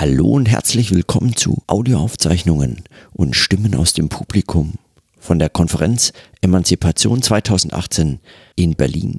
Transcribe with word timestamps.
Hallo 0.00 0.28
und 0.28 0.48
herzlich 0.48 0.92
willkommen 0.92 1.34
zu 1.34 1.64
Audioaufzeichnungen 1.66 2.84
und 3.14 3.34
Stimmen 3.34 3.74
aus 3.74 3.94
dem 3.94 4.08
Publikum 4.08 4.74
von 5.18 5.40
der 5.40 5.48
Konferenz 5.50 6.12
Emanzipation 6.40 7.20
2018 7.20 8.20
in 8.54 8.76
Berlin. 8.76 9.18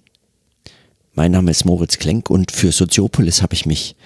Mein 1.12 1.34
Name 1.34 1.52
ist 1.52 1.66
Moritz 1.66 1.98
Klenk 1.98 2.30
und 2.30 2.54
für 2.54 2.72
Soziopolis 2.72 3.42
habe 3.42 3.56
ich 3.56 3.66
mich 3.66 3.98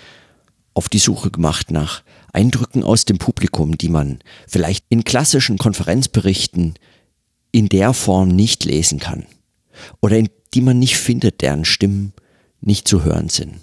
auf 0.73 0.89
die 0.89 0.97
Suche 0.97 1.29
gemacht 1.29 1.69
nach 1.69 2.01
Eindrücken 2.31 2.83
aus 2.83 3.05
dem 3.05 3.19
Publikum, 3.19 3.77
die 3.77 3.89
man 3.89 4.17
vielleicht 4.47 4.83
in 4.89 5.03
klassischen 5.03 5.59
Konferenzberichten 5.59 6.73
in 7.51 7.69
der 7.69 7.93
Form 7.93 8.29
nicht 8.29 8.65
lesen 8.65 8.97
kann 8.97 9.27
oder 10.01 10.17
in 10.17 10.27
die 10.55 10.61
man 10.61 10.79
nicht 10.79 10.97
findet, 10.97 11.41
deren 11.43 11.65
Stimmen 11.65 12.13
nicht 12.61 12.87
zu 12.87 13.03
hören 13.03 13.29
sind 13.29 13.59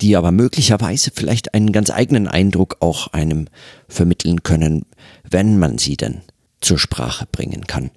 die 0.00 0.16
aber 0.16 0.32
möglicherweise 0.32 1.10
vielleicht 1.14 1.54
einen 1.54 1.72
ganz 1.72 1.90
eigenen 1.90 2.28
Eindruck 2.28 2.76
auch 2.80 3.08
einem 3.08 3.48
vermitteln 3.88 4.42
können, 4.42 4.84
wenn 5.28 5.58
man 5.58 5.78
sie 5.78 5.96
denn 5.96 6.22
zur 6.60 6.78
Sprache 6.78 7.26
bringen 7.30 7.66
kann. 7.66 7.90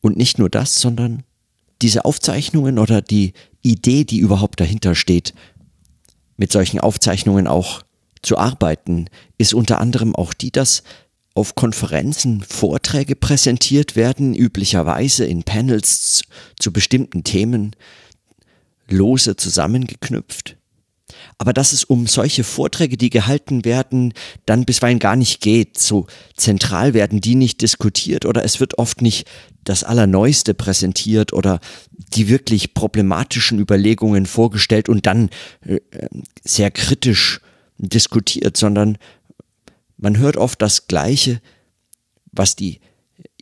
Und 0.00 0.16
nicht 0.16 0.38
nur 0.38 0.50
das, 0.50 0.80
sondern 0.80 1.22
diese 1.80 2.04
Aufzeichnungen 2.04 2.78
oder 2.78 3.02
die 3.02 3.34
Idee, 3.62 4.04
die 4.04 4.18
überhaupt 4.18 4.60
dahinter 4.60 4.94
steht, 4.94 5.34
mit 6.36 6.50
solchen 6.50 6.80
Aufzeichnungen 6.80 7.46
auch 7.46 7.82
zu 8.22 8.38
arbeiten, 8.38 9.06
ist 9.38 9.54
unter 9.54 9.80
anderem 9.80 10.14
auch 10.14 10.32
die, 10.32 10.50
dass 10.50 10.82
auf 11.34 11.54
Konferenzen 11.54 12.42
Vorträge 12.42 13.16
präsentiert 13.16 13.96
werden, 13.96 14.34
üblicherweise 14.34 15.24
in 15.24 15.44
Panels 15.44 16.22
zu 16.58 16.72
bestimmten 16.72 17.24
Themen, 17.24 17.74
lose 18.92 19.36
zusammengeknüpft. 19.36 20.56
Aber 21.38 21.52
dass 21.52 21.72
es 21.72 21.84
um 21.84 22.06
solche 22.06 22.44
Vorträge, 22.44 22.96
die 22.96 23.10
gehalten 23.10 23.64
werden, 23.64 24.14
dann 24.46 24.64
bisweilen 24.64 24.98
gar 24.98 25.16
nicht 25.16 25.40
geht. 25.40 25.78
So 25.78 26.06
zentral 26.36 26.94
werden 26.94 27.20
die 27.20 27.34
nicht 27.34 27.60
diskutiert 27.62 28.24
oder 28.24 28.44
es 28.44 28.60
wird 28.60 28.78
oft 28.78 29.02
nicht 29.02 29.26
das 29.64 29.84
Allerneueste 29.84 30.54
präsentiert 30.54 31.32
oder 31.32 31.60
die 31.90 32.28
wirklich 32.28 32.74
problematischen 32.74 33.58
Überlegungen 33.58 34.26
vorgestellt 34.26 34.88
und 34.88 35.06
dann 35.06 35.30
äh, 35.66 35.80
sehr 36.44 36.70
kritisch 36.70 37.40
diskutiert, 37.78 38.56
sondern 38.56 38.98
man 39.96 40.18
hört 40.18 40.36
oft 40.36 40.60
das 40.62 40.88
Gleiche, 40.88 41.40
was 42.32 42.56
die 42.56 42.80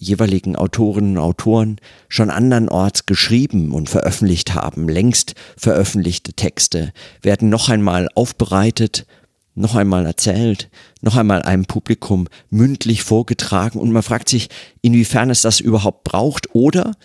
jeweiligen 0.00 0.56
Autorinnen 0.56 1.18
und 1.18 1.22
Autoren 1.22 1.76
schon 2.08 2.30
andernorts 2.30 3.06
geschrieben 3.06 3.72
und 3.72 3.88
veröffentlicht 3.88 4.54
haben. 4.54 4.88
Längst 4.88 5.34
veröffentlichte 5.56 6.32
Texte 6.32 6.92
werden 7.22 7.50
noch 7.50 7.68
einmal 7.68 8.08
aufbereitet, 8.14 9.06
noch 9.54 9.76
einmal 9.76 10.06
erzählt, 10.06 10.70
noch 11.02 11.16
einmal 11.16 11.42
einem 11.42 11.66
Publikum 11.66 12.28
mündlich 12.48 13.02
vorgetragen 13.02 13.78
und 13.78 13.92
man 13.92 14.02
fragt 14.02 14.30
sich, 14.30 14.48
inwiefern 14.80 15.28
es 15.28 15.42
das 15.42 15.60
überhaupt 15.60 16.04
braucht 16.04 16.54
oder 16.54 16.96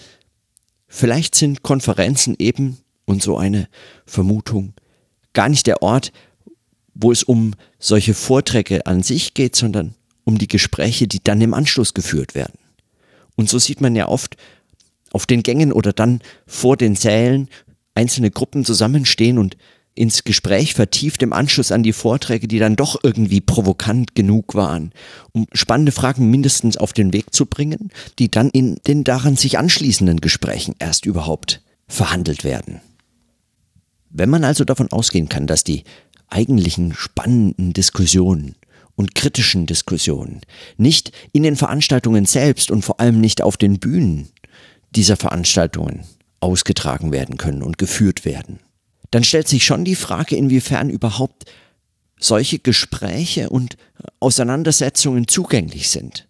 vielleicht 0.87 1.35
sind 1.35 1.63
Konferenzen 1.63 2.35
eben, 2.39 2.77
und 3.05 3.21
so 3.21 3.37
eine 3.37 3.67
Vermutung, 4.05 4.73
gar 5.33 5.49
nicht 5.49 5.67
der 5.67 5.81
Ort, 5.81 6.11
wo 6.93 7.11
es 7.11 7.23
um 7.23 7.53
solche 7.79 8.13
Vorträge 8.13 8.85
an 8.85 9.03
sich 9.03 9.33
geht, 9.33 9.55
sondern 9.55 9.95
um 10.23 10.37
die 10.37 10.47
Gespräche, 10.47 11.07
die 11.07 11.23
dann 11.23 11.41
im 11.41 11.53
Anschluss 11.53 11.93
geführt 11.93 12.35
werden. 12.35 12.57
Und 13.35 13.49
so 13.49 13.59
sieht 13.59 13.81
man 13.81 13.95
ja 13.95 14.07
oft 14.07 14.37
auf 15.11 15.25
den 15.25 15.43
Gängen 15.43 15.71
oder 15.71 15.93
dann 15.93 16.21
vor 16.45 16.77
den 16.77 16.95
Sälen 16.95 17.49
einzelne 17.93 18.31
Gruppen 18.31 18.65
zusammenstehen 18.65 19.37
und 19.37 19.57
ins 19.95 20.25
Gespräch 20.25 20.73
vertieft 20.73 21.23
im 21.23 21.31
Anschluss 21.31 21.71
an 21.71 21.81
die 21.81 21.93
Vorträge, 21.93 22.49
die 22.49 22.59
dann 22.59 22.75
doch 22.75 22.99
irgendwie 23.01 23.39
provokant 23.39 24.13
genug 24.13 24.53
waren, 24.53 24.91
um 25.31 25.47
spannende 25.53 25.93
Fragen 25.93 26.29
mindestens 26.29 26.75
auf 26.75 26.91
den 26.91 27.13
Weg 27.13 27.33
zu 27.33 27.45
bringen, 27.45 27.91
die 28.19 28.29
dann 28.29 28.49
in 28.49 28.75
den 28.87 29.05
daran 29.05 29.37
sich 29.37 29.57
anschließenden 29.57 30.19
Gesprächen 30.19 30.75
erst 30.79 31.05
überhaupt 31.05 31.61
verhandelt 31.87 32.43
werden. 32.43 32.81
Wenn 34.09 34.29
man 34.29 34.43
also 34.43 34.65
davon 34.65 34.91
ausgehen 34.91 35.29
kann, 35.29 35.47
dass 35.47 35.63
die 35.63 35.83
eigentlichen 36.27 36.93
spannenden 36.93 37.71
Diskussionen 37.71 38.55
und 38.95 39.15
kritischen 39.15 39.65
Diskussionen, 39.65 40.41
nicht 40.77 41.11
in 41.33 41.43
den 41.43 41.55
Veranstaltungen 41.55 42.25
selbst 42.25 42.71
und 42.71 42.83
vor 42.83 42.99
allem 42.99 43.19
nicht 43.19 43.41
auf 43.41 43.57
den 43.57 43.79
Bühnen 43.79 44.29
dieser 44.95 45.17
Veranstaltungen 45.17 46.05
ausgetragen 46.39 47.11
werden 47.11 47.37
können 47.37 47.61
und 47.63 47.77
geführt 47.77 48.25
werden, 48.25 48.59
dann 49.11 49.23
stellt 49.23 49.47
sich 49.47 49.65
schon 49.65 49.85
die 49.85 49.95
Frage, 49.95 50.35
inwiefern 50.35 50.89
überhaupt 50.89 51.45
solche 52.19 52.59
Gespräche 52.59 53.49
und 53.49 53.77
Auseinandersetzungen 54.19 55.27
zugänglich 55.27 55.89
sind. 55.89 56.27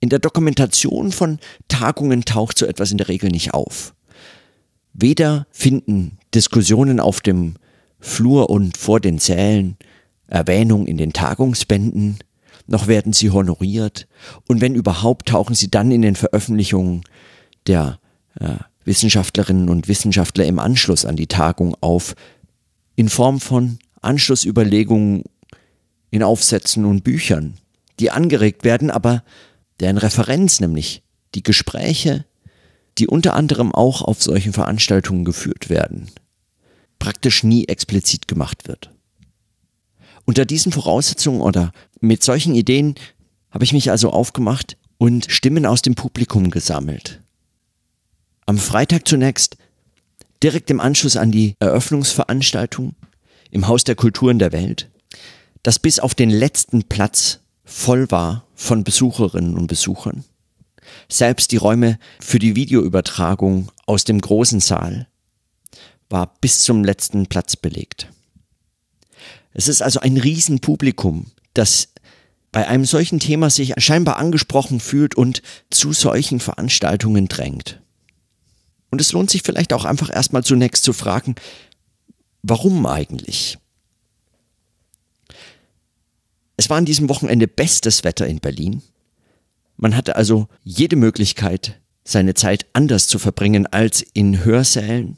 In 0.00 0.08
der 0.08 0.18
Dokumentation 0.18 1.12
von 1.12 1.38
Tagungen 1.66 2.24
taucht 2.24 2.58
so 2.58 2.66
etwas 2.66 2.90
in 2.90 2.98
der 2.98 3.08
Regel 3.08 3.30
nicht 3.30 3.52
auf. 3.52 3.94
Weder 4.92 5.46
finden 5.50 6.18
Diskussionen 6.34 7.00
auf 7.00 7.20
dem 7.20 7.56
Flur 8.00 8.48
und 8.48 8.76
vor 8.76 9.00
den 9.00 9.18
Sälen 9.18 9.76
Erwähnung 10.28 10.86
in 10.86 10.96
den 10.96 11.12
Tagungsbänden, 11.12 12.18
noch 12.66 12.86
werden 12.86 13.12
sie 13.12 13.30
honoriert. 13.30 14.06
Und 14.46 14.60
wenn 14.60 14.74
überhaupt 14.74 15.28
tauchen 15.28 15.54
sie 15.54 15.70
dann 15.70 15.90
in 15.90 16.02
den 16.02 16.16
Veröffentlichungen 16.16 17.02
der 17.66 17.98
äh, 18.38 18.56
Wissenschaftlerinnen 18.84 19.68
und 19.68 19.88
Wissenschaftler 19.88 20.44
im 20.44 20.58
Anschluss 20.58 21.04
an 21.04 21.16
die 21.16 21.26
Tagung 21.26 21.76
auf, 21.80 22.14
in 22.94 23.08
Form 23.08 23.40
von 23.40 23.78
Anschlussüberlegungen 24.00 25.24
in 26.10 26.22
Aufsätzen 26.22 26.84
und 26.84 27.04
Büchern, 27.04 27.58
die 28.00 28.10
angeregt 28.10 28.64
werden, 28.64 28.90
aber 28.90 29.22
deren 29.80 29.98
Referenz, 29.98 30.60
nämlich 30.60 31.02
die 31.34 31.42
Gespräche, 31.42 32.24
die 32.98 33.06
unter 33.06 33.34
anderem 33.34 33.72
auch 33.74 34.02
auf 34.02 34.22
solchen 34.22 34.52
Veranstaltungen 34.52 35.24
geführt 35.24 35.68
werden, 35.68 36.10
praktisch 36.98 37.44
nie 37.44 37.66
explizit 37.66 38.26
gemacht 38.26 38.66
wird. 38.66 38.90
Unter 40.28 40.44
diesen 40.44 40.72
Voraussetzungen 40.72 41.40
oder 41.40 41.72
mit 42.02 42.22
solchen 42.22 42.54
Ideen 42.54 42.96
habe 43.50 43.64
ich 43.64 43.72
mich 43.72 43.90
also 43.90 44.10
aufgemacht 44.10 44.76
und 44.98 45.24
Stimmen 45.30 45.64
aus 45.64 45.80
dem 45.80 45.94
Publikum 45.94 46.50
gesammelt. 46.50 47.22
Am 48.44 48.58
Freitag 48.58 49.08
zunächst, 49.08 49.56
direkt 50.42 50.68
im 50.68 50.80
Anschluss 50.80 51.16
an 51.16 51.32
die 51.32 51.54
Eröffnungsveranstaltung 51.60 52.94
im 53.50 53.68
Haus 53.68 53.84
der 53.84 53.94
Kulturen 53.94 54.38
der 54.38 54.52
Welt, 54.52 54.90
das 55.62 55.78
bis 55.78 55.98
auf 55.98 56.14
den 56.14 56.28
letzten 56.28 56.82
Platz 56.82 57.40
voll 57.64 58.10
war 58.10 58.44
von 58.54 58.84
Besucherinnen 58.84 59.56
und 59.56 59.66
Besuchern. 59.66 60.24
Selbst 61.08 61.52
die 61.52 61.56
Räume 61.56 61.98
für 62.20 62.38
die 62.38 62.54
Videoübertragung 62.54 63.72
aus 63.86 64.04
dem 64.04 64.20
großen 64.20 64.60
Saal 64.60 65.08
war 66.10 66.34
bis 66.42 66.60
zum 66.60 66.84
letzten 66.84 67.28
Platz 67.28 67.56
belegt. 67.56 68.10
Es 69.58 69.66
ist 69.66 69.82
also 69.82 69.98
ein 69.98 70.16
Riesenpublikum, 70.16 71.32
das 71.52 71.88
bei 72.52 72.68
einem 72.68 72.84
solchen 72.84 73.18
Thema 73.18 73.50
sich 73.50 73.74
scheinbar 73.78 74.16
angesprochen 74.16 74.78
fühlt 74.78 75.16
und 75.16 75.42
zu 75.68 75.92
solchen 75.92 76.38
Veranstaltungen 76.38 77.26
drängt. 77.26 77.82
Und 78.92 79.00
es 79.00 79.10
lohnt 79.10 79.30
sich 79.30 79.42
vielleicht 79.42 79.72
auch 79.72 79.84
einfach 79.84 80.14
erstmal 80.14 80.44
zunächst 80.44 80.84
zu 80.84 80.92
fragen, 80.92 81.34
warum 82.44 82.86
eigentlich? 82.86 83.58
Es 86.56 86.70
war 86.70 86.76
an 86.76 86.84
diesem 86.86 87.08
Wochenende 87.08 87.48
bestes 87.48 88.04
Wetter 88.04 88.28
in 88.28 88.38
Berlin. 88.38 88.80
Man 89.76 89.96
hatte 89.96 90.14
also 90.14 90.46
jede 90.62 90.94
Möglichkeit, 90.94 91.80
seine 92.04 92.34
Zeit 92.34 92.66
anders 92.74 93.08
zu 93.08 93.18
verbringen 93.18 93.66
als 93.66 94.02
in 94.12 94.44
Hörsälen 94.44 95.16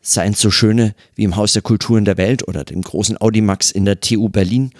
seien 0.00 0.34
so 0.34 0.50
schöne 0.50 0.94
wie 1.14 1.24
im 1.24 1.36
Haus 1.36 1.52
der 1.52 1.62
Kulturen 1.62 2.04
der 2.04 2.16
Welt 2.16 2.46
oder 2.48 2.64
dem 2.64 2.82
großen 2.82 3.20
Audimax 3.20 3.70
in 3.70 3.84
der 3.84 4.00
TU 4.00 4.28
Berlin 4.28 4.72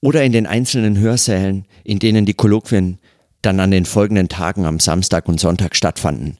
oder 0.00 0.22
in 0.24 0.32
den 0.32 0.46
einzelnen 0.46 0.98
Hörsälen, 0.98 1.66
in 1.82 1.98
denen 1.98 2.26
die 2.26 2.34
Kolloquien 2.34 2.98
dann 3.40 3.60
an 3.60 3.70
den 3.70 3.84
folgenden 3.84 4.28
Tagen 4.28 4.64
am 4.66 4.80
Samstag 4.80 5.28
und 5.28 5.40
Sonntag 5.40 5.76
stattfanden. 5.76 6.38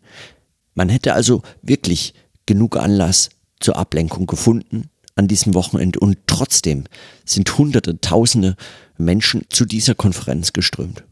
Man 0.75 0.89
hätte 0.89 1.15
also 1.15 1.43
wirklich 1.63 2.15
genug 2.47 2.77
Anlass 2.77 3.31
zur 3.61 3.77
Ablenkung 3.77 4.27
gefunden 4.27 4.91
an 5.17 5.29
diesem 5.29 5.55
Wochenende 5.55 6.01
und 6.01 6.19
trotzdem 6.27 6.85
sind 7.25 7.57
Hunderte, 7.57 8.01
Tausende 8.01 8.57
Menschen 8.99 9.45
zu 9.49 9.65
dieser 9.65 9.95
Konferenz 9.95 10.53
geströmt. 10.53 11.05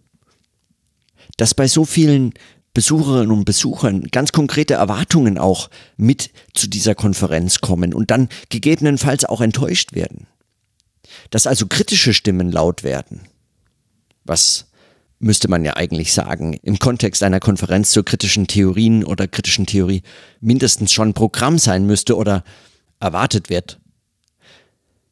Dass 1.37 1.55
bei 1.55 1.69
so 1.69 1.85
vielen 1.85 2.35
Besucherinnen 2.75 3.31
und 3.31 3.45
Besuchern 3.45 4.09
ganz 4.11 4.33
konkrete 4.33 4.75
Erwartungen 4.75 5.39
auch 5.39 5.69
mit 5.97 6.31
zu 6.55 6.69
dieser 6.69 6.95
Konferenz 6.95 7.61
kommen 7.61 7.93
und 7.93 8.11
dann 8.11 8.29
gegebenenfalls 8.49 9.25
auch 9.25 9.41
enttäuscht 9.41 9.93
werden. 9.93 10.27
Dass 11.31 11.47
also 11.47 11.67
kritische 11.67 12.15
Stimmen 12.15 12.51
laut 12.51 12.83
werden. 12.83 13.21
Was 14.25 14.67
müsste 15.23 15.49
man 15.49 15.65
ja 15.65 15.77
eigentlich 15.77 16.13
sagen, 16.13 16.59
im 16.63 16.79
Kontext 16.79 17.23
einer 17.23 17.41
Konferenz 17.41 17.91
zur 17.91 18.05
kritischen 18.05 18.49
Theorien 18.49 19.05
oder 19.05 19.29
kritischen 19.29 19.67
Theorie 19.67 20.03
mindestens 20.41 20.93
schon 20.93 21.15
Programm 21.15 21.59
sein 21.59 21.87
müsste 21.87 22.17
oder 22.17 22.43
erwartet 22.99 23.49
wird. 23.49 23.79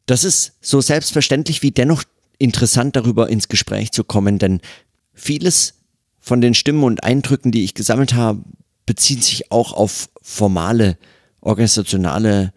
Das 0.05 0.25
ist 0.25 0.53
so 0.59 0.81
selbstverständlich 0.81 1.61
wie 1.61 1.71
dennoch 1.71 2.03
interessant 2.37 2.95
darüber 2.95 3.29
ins 3.29 3.47
Gespräch 3.47 3.91
zu 3.91 4.03
kommen, 4.03 4.37
denn 4.37 4.59
vieles 5.13 5.80
von 6.21 6.39
den 6.39 6.53
Stimmen 6.53 6.83
und 6.83 7.03
Eindrücken, 7.03 7.51
die 7.51 7.63
ich 7.63 7.73
gesammelt 7.73 8.13
habe, 8.13 8.43
bezieht 8.85 9.23
sich 9.23 9.51
auch 9.51 9.73
auf 9.73 10.09
formale, 10.21 10.97
organisationale 11.41 12.53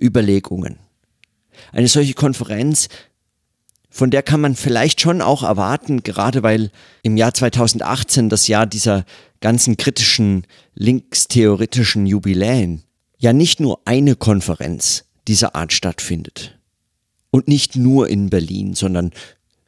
Überlegungen. 0.00 0.78
Eine 1.72 1.88
solche 1.88 2.14
Konferenz, 2.14 2.88
von 3.88 4.10
der 4.10 4.22
kann 4.22 4.40
man 4.40 4.54
vielleicht 4.54 5.00
schon 5.00 5.20
auch 5.20 5.42
erwarten, 5.42 6.02
gerade 6.02 6.42
weil 6.42 6.70
im 7.02 7.16
Jahr 7.16 7.34
2018 7.34 8.28
das 8.28 8.46
Jahr 8.46 8.66
dieser 8.66 9.04
ganzen 9.40 9.76
kritischen, 9.76 10.46
linkstheoretischen 10.74 12.06
Jubiläen, 12.06 12.82
ja 13.18 13.32
nicht 13.32 13.60
nur 13.60 13.80
eine 13.84 14.14
Konferenz 14.16 15.04
dieser 15.28 15.54
Art 15.54 15.72
stattfindet. 15.72 16.58
Und 17.30 17.48
nicht 17.48 17.76
nur 17.76 18.08
in 18.08 18.28
Berlin, 18.28 18.74
sondern 18.74 19.12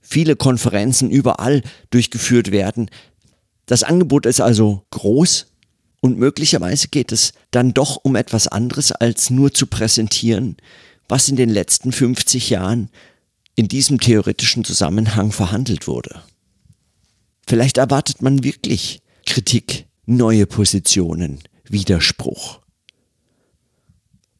viele 0.01 0.37
Konferenzen 0.37 1.11
überall 1.11 1.63
durchgeführt 1.91 2.51
werden. 2.51 2.91
Das 3.73 3.85
Angebot 3.85 4.27
ist 4.27 4.43
also 4.43 4.85
groß 4.91 5.47
und 6.03 6.19
möglicherweise 6.19 6.89
geht 6.89 7.11
es 7.11 7.33
dann 7.53 7.73
doch 7.73 7.97
um 7.97 8.17
etwas 8.17 8.47
anderes, 8.47 8.93
als 8.93 9.31
nur 9.31 9.55
zu 9.55 9.67
präsentieren, 9.67 10.59
was 11.09 11.31
in 11.31 11.37
den 11.37 11.49
letzten 11.49 11.91
50 11.91 12.51
Jahren 12.51 12.91
in 13.55 13.69
diesem 13.69 13.99
theoretischen 13.99 14.63
Zusammenhang 14.63 15.33
verhandelt 15.33 15.89
wurde. 15.89 16.23
Vielleicht 17.47 17.79
erwartet 17.79 18.21
man 18.21 18.45
wirklich 18.45 19.01
Kritik, 19.25 19.87
neue 20.05 20.45
Positionen, 20.45 21.39
Widerspruch. 21.65 22.61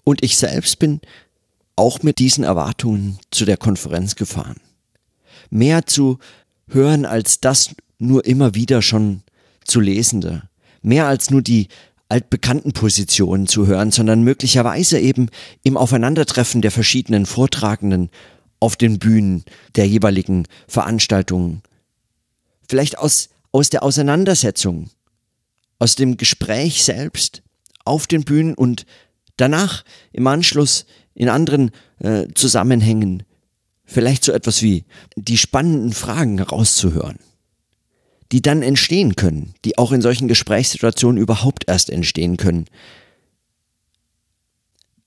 Und 0.05 0.23
ich 0.23 0.37
selbst 0.37 0.79
bin 0.79 1.01
auch 1.75 2.03
mit 2.03 2.19
diesen 2.19 2.45
Erwartungen 2.45 3.19
zu 3.31 3.47
der 3.47 3.57
Konferenz 3.57 4.15
gefahren. 4.15 4.61
Mehr 5.49 5.87
zu 5.87 6.19
hören 6.69 7.07
als 7.07 7.41
das 7.41 7.75
nur 8.03 8.25
immer 8.25 8.55
wieder 8.55 8.83
schon 8.83 9.23
zu 9.65 9.81
lesende, 9.81 10.43
mehr 10.83 11.07
als 11.07 11.31
nur 11.31 11.43
die 11.43 11.69
altbekannten 12.09 12.73
Positionen 12.73 13.47
zu 13.47 13.67
hören, 13.67 13.91
sondern 13.91 14.23
möglicherweise 14.23 14.99
eben 15.01 15.29
im 15.63 15.77
Aufeinandertreffen 15.77 16.61
der 16.61 16.71
verschiedenen 16.71 17.25
Vortragenden 17.25 18.11
auf 18.61 18.77
den 18.77 18.99
Bühnen 18.99 19.45
der 19.77 19.89
jeweiligen 19.89 20.47
Veranstaltungen. 20.69 21.63
Vielleicht 22.69 22.99
aus, 22.99 23.31
aus 23.51 23.71
der 23.71 23.83
Auseinandersetzung, 23.83 24.91
aus 25.79 25.97
dem 25.97 26.17
Gespräch 26.17 26.85
selbst 26.85 27.43
auf 27.85 28.07
den 28.07 28.25
Bühnen 28.25 28.55
und 28.55 28.85
danach 29.37 29.85
im 30.13 30.27
Anschluss 30.27 30.85
in 31.15 31.29
anderen 31.29 31.71
äh, 31.99 32.29
Zusammenhängen 32.35 33.25
vielleicht 33.85 34.25
so 34.25 34.33
etwas 34.33 34.63
wie 34.63 34.85
die 35.17 35.39
spannenden 35.39 35.93
Fragen 35.93 36.39
herauszuhören 36.39 37.19
die 38.33 38.43
dann 38.43 38.63
entstehen 38.63 39.15
können, 39.15 39.55
die 39.65 39.79
auch 39.79 39.93
in 39.93 40.01
solchen 40.01 40.27
Gesprächssituationen 40.27 41.21
überhaupt 41.21 41.65
erst 41.69 41.91
entstehen 41.91 42.39
können. 42.39 42.67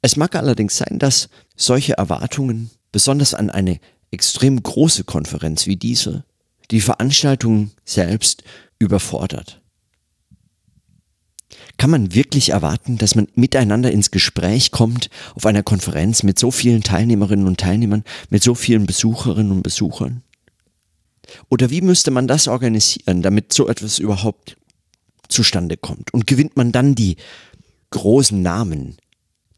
Es 0.02 0.16
mag 0.16 0.36
allerdings 0.36 0.78
sein, 0.78 1.00
dass 1.00 1.30
solche 1.56 1.98
Erwartungen, 1.98 2.70
besonders 2.92 3.34
an 3.34 3.50
eine 3.50 3.80
extrem 4.12 4.62
große 4.62 5.04
Konferenz 5.04 5.66
wie 5.66 5.76
diese, 5.76 6.24
die 6.70 6.82
Veranstaltung 6.82 7.72
selbst 7.84 8.44
überfordert. 8.78 9.62
Kann 11.78 11.90
man 11.90 12.14
wirklich 12.14 12.50
erwarten, 12.50 12.98
dass 12.98 13.16
man 13.16 13.28
miteinander 13.34 13.92
ins 13.92 14.12
Gespräch 14.12 14.72
kommt 14.72 15.10
auf 15.34 15.46
einer 15.46 15.64
Konferenz 15.64 16.24
mit 16.24 16.40
so 16.40 16.52
vielen 16.52 16.84
Teilnehmerinnen 16.84 17.48
und 17.48 17.60
Teilnehmern, 17.60 18.04
mit 18.30 18.44
so 18.44 18.56
vielen 18.56 18.86
Besucherinnen 18.86 19.52
und 19.52 19.64
Besuchern? 19.64 20.22
Oder 21.50 21.70
wie 21.70 21.82
müsste 21.82 22.12
man 22.12 22.28
das 22.28 22.48
organisieren, 22.48 23.22
damit 23.22 23.54
so 23.54 23.68
etwas 23.68 24.00
überhaupt 24.00 24.58
zustande 25.28 25.78
kommt? 25.78 26.14
Und 26.14 26.28
gewinnt 26.28 26.58
man 26.58 26.72
dann 26.72 26.96
die 26.96 27.18
großen 27.92 28.42
Namen, 28.42 28.98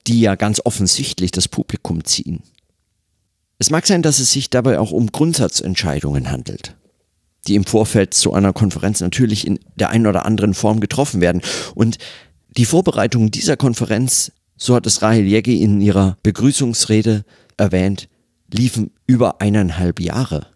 die 0.08 0.22
ja 0.22 0.36
ganz 0.36 0.62
offensichtlich 0.64 1.31
das 1.31 1.48
Publikum 1.48 2.04
ziehen? 2.04 2.44
Es 3.60 3.69
mag 3.69 3.88
sein, 3.88 4.02
dass 4.02 4.19
es 4.19 4.31
sich 4.31 4.50
dabei 4.50 4.80
auch 4.80 4.92
um 4.92 5.12
Grundsatzentscheidungen 5.12 6.30
handelt, 6.30 6.75
die 7.48 7.56
im 7.56 7.66
Vorfeld 7.66 8.14
zu 8.14 8.34
einer 8.34 8.54
Konferenz 8.54 9.02
natürlich 9.02 9.48
in 9.48 9.60
der 9.75 9.90
einen 9.90 10.06
oder 10.06 10.25
anderen 10.25 10.54
Form 10.54 10.80
getroffen 10.80 11.22
werden. 11.22 11.42
Und 11.74 11.98
die 12.56 12.66
Vorbereitung 12.66 13.31
dieser 13.31 13.58
Konferenz, 13.58 14.31
so 14.58 14.75
hat 14.75 14.86
es 14.86 15.02
Rahel 15.02 15.25
Jägi 15.25 15.62
in 15.62 15.81
ihrer 15.81 16.18
Begrüßungsrede 16.22 17.25
erwähnt, 17.58 18.10
liefen 18.52 18.92
über 19.08 19.42
eineinhalb 19.42 20.00
Jahre. 20.00 20.48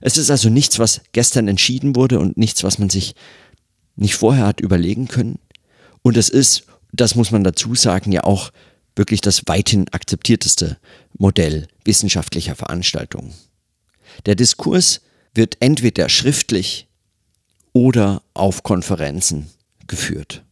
Es 0.00 0.16
ist 0.16 0.30
also 0.30 0.48
nichts, 0.48 0.78
was 0.78 1.00
gestern 1.12 1.48
entschieden 1.48 1.96
wurde 1.96 2.18
und 2.18 2.36
nichts, 2.36 2.62
was 2.64 2.78
man 2.78 2.90
sich 2.90 3.14
nicht 3.96 4.14
vorher 4.14 4.46
hat 4.46 4.60
überlegen 4.60 5.08
können. 5.08 5.38
Und 6.02 6.16
es 6.16 6.28
ist, 6.28 6.64
das 6.92 7.14
muss 7.14 7.30
man 7.30 7.44
dazu 7.44 7.74
sagen, 7.74 8.12
ja 8.12 8.24
auch 8.24 8.52
wirklich 8.94 9.20
das 9.20 9.42
weithin 9.46 9.88
akzeptierteste 9.88 10.78
Modell 11.16 11.68
wissenschaftlicher 11.84 12.54
Veranstaltungen. 12.54 13.32
Der 14.26 14.34
Diskurs 14.34 15.00
wird 15.34 15.56
entweder 15.60 16.08
schriftlich 16.08 16.88
oder 17.72 18.22
auf 18.34 18.62
Konferenzen 18.62 19.48
geführt. 19.86 20.42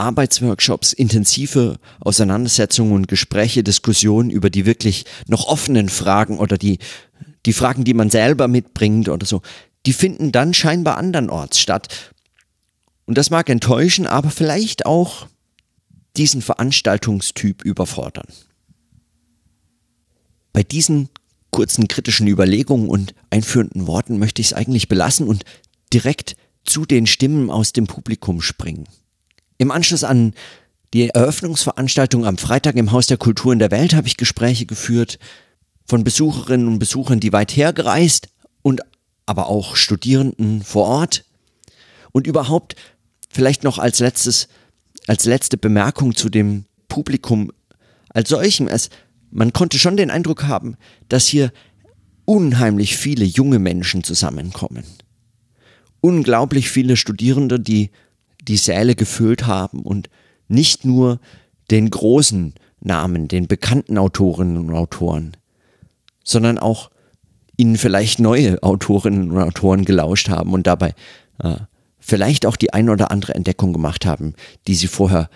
Arbeitsworkshops, 0.00 0.94
intensive 0.94 1.78
Auseinandersetzungen 2.00 2.92
und 2.92 3.08
Gespräche, 3.08 3.62
Diskussionen 3.62 4.30
über 4.30 4.48
die 4.48 4.64
wirklich 4.64 5.04
noch 5.26 5.46
offenen 5.46 5.90
Fragen 5.90 6.38
oder 6.38 6.56
die 6.56 6.78
die 7.46 7.52
Fragen, 7.52 7.84
die 7.84 7.94
man 7.94 8.10
selber 8.10 8.48
mitbringt 8.48 9.08
oder 9.08 9.26
so, 9.26 9.42
die 9.86 9.92
finden 9.92 10.32
dann 10.32 10.54
scheinbar 10.54 10.98
andernorts 10.98 11.58
statt. 11.58 12.12
Und 13.06 13.16
das 13.16 13.30
mag 13.30 13.48
enttäuschen, 13.48 14.06
aber 14.06 14.30
vielleicht 14.30 14.86
auch 14.86 15.26
diesen 16.16 16.42
Veranstaltungstyp 16.42 17.64
überfordern. 17.64 18.26
Bei 20.52 20.62
diesen 20.62 21.08
kurzen 21.50 21.88
kritischen 21.88 22.26
Überlegungen 22.26 22.88
und 22.88 23.14
einführenden 23.30 23.86
Worten 23.86 24.18
möchte 24.18 24.40
ich 24.40 24.48
es 24.48 24.52
eigentlich 24.52 24.88
belassen 24.88 25.26
und 25.26 25.44
direkt 25.92 26.36
zu 26.64 26.84
den 26.84 27.06
Stimmen 27.06 27.50
aus 27.50 27.72
dem 27.72 27.86
Publikum 27.86 28.40
springen. 28.40 28.86
Im 29.58 29.70
Anschluss 29.70 30.04
an 30.04 30.34
die 30.92 31.08
Eröffnungsveranstaltung 31.08 32.26
am 32.26 32.38
Freitag 32.38 32.76
im 32.76 32.92
Haus 32.92 33.06
der 33.06 33.16
Kultur 33.16 33.52
in 33.52 33.58
der 33.58 33.70
Welt 33.70 33.94
habe 33.94 34.08
ich 34.08 34.16
Gespräche 34.16 34.66
geführt 34.66 35.18
von 35.90 36.04
Besucherinnen 36.04 36.68
und 36.68 36.78
Besuchern, 36.78 37.18
die 37.18 37.32
weit 37.32 37.56
hergereist 37.56 38.28
und 38.62 38.82
aber 39.26 39.48
auch 39.48 39.74
Studierenden 39.74 40.62
vor 40.62 40.86
Ort. 40.86 41.24
Und 42.12 42.28
überhaupt 42.28 42.76
vielleicht 43.28 43.64
noch 43.64 43.78
als 43.78 43.98
letztes, 43.98 44.46
als 45.08 45.24
letzte 45.24 45.56
Bemerkung 45.56 46.14
zu 46.14 46.28
dem 46.28 46.64
Publikum 46.86 47.50
als 48.08 48.28
solchem. 48.28 48.68
Es, 48.68 48.88
man 49.32 49.52
konnte 49.52 49.80
schon 49.80 49.96
den 49.96 50.12
Eindruck 50.12 50.44
haben, 50.44 50.76
dass 51.08 51.26
hier 51.26 51.52
unheimlich 52.24 52.96
viele 52.96 53.24
junge 53.24 53.58
Menschen 53.58 54.04
zusammenkommen. 54.04 54.84
Unglaublich 56.00 56.70
viele 56.70 56.96
Studierende, 56.96 57.58
die 57.58 57.90
die 58.46 58.58
Säle 58.58 58.94
gefüllt 58.94 59.48
haben 59.48 59.80
und 59.80 60.08
nicht 60.46 60.84
nur 60.84 61.18
den 61.72 61.90
großen 61.90 62.54
Namen, 62.78 63.26
den 63.26 63.48
bekannten 63.48 63.98
Autorinnen 63.98 64.56
und 64.56 64.70
Autoren, 64.72 65.36
sondern 66.24 66.58
auch 66.58 66.90
ihnen 67.56 67.76
vielleicht 67.76 68.20
neue 68.20 68.62
Autorinnen 68.62 69.30
und 69.30 69.38
Autoren 69.38 69.84
gelauscht 69.84 70.28
haben 70.28 70.52
und 70.52 70.66
dabei 70.66 70.94
äh, 71.38 71.56
vielleicht 71.98 72.46
auch 72.46 72.56
die 72.56 72.72
ein 72.72 72.88
oder 72.88 73.10
andere 73.10 73.34
Entdeckung 73.34 73.72
gemacht 73.72 74.06
haben, 74.06 74.34
die 74.66 74.74
sie 74.74 74.86
vorher 74.86 75.28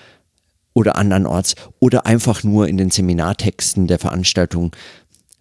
oder 0.72 0.96
andernorts 0.96 1.54
oder 1.78 2.06
einfach 2.06 2.42
nur 2.42 2.68
in 2.68 2.76
den 2.76 2.90
Seminartexten 2.90 3.86
der 3.86 3.98
Veranstaltung 3.98 4.74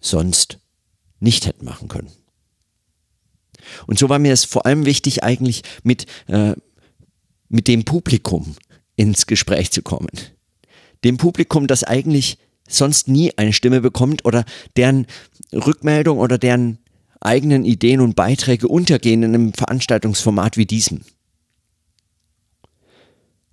sonst 0.00 0.58
nicht 1.20 1.46
hätten 1.46 1.64
machen 1.64 1.88
können. 1.88 2.10
Und 3.86 3.98
so 3.98 4.08
war 4.08 4.18
mir 4.18 4.32
es 4.32 4.44
vor 4.44 4.66
allem 4.66 4.84
wichtig, 4.84 5.24
eigentlich 5.24 5.62
mit, 5.82 6.06
äh, 6.26 6.54
mit 7.48 7.66
dem 7.66 7.84
Publikum 7.84 8.54
ins 8.96 9.26
Gespräch 9.26 9.72
zu 9.72 9.82
kommen. 9.82 10.10
Dem 11.02 11.16
Publikum, 11.16 11.66
das 11.66 11.82
eigentlich 11.82 12.38
sonst 12.68 13.08
nie 13.08 13.32
eine 13.36 13.52
Stimme 13.52 13.80
bekommt 13.80 14.24
oder 14.24 14.44
deren 14.76 15.06
Rückmeldung 15.52 16.18
oder 16.18 16.38
deren 16.38 16.78
eigenen 17.20 17.64
Ideen 17.64 18.00
und 18.00 18.16
Beiträge 18.16 18.68
untergehen 18.68 19.22
in 19.22 19.34
einem 19.34 19.52
Veranstaltungsformat 19.52 20.56
wie 20.56 20.66
diesem. 20.66 21.02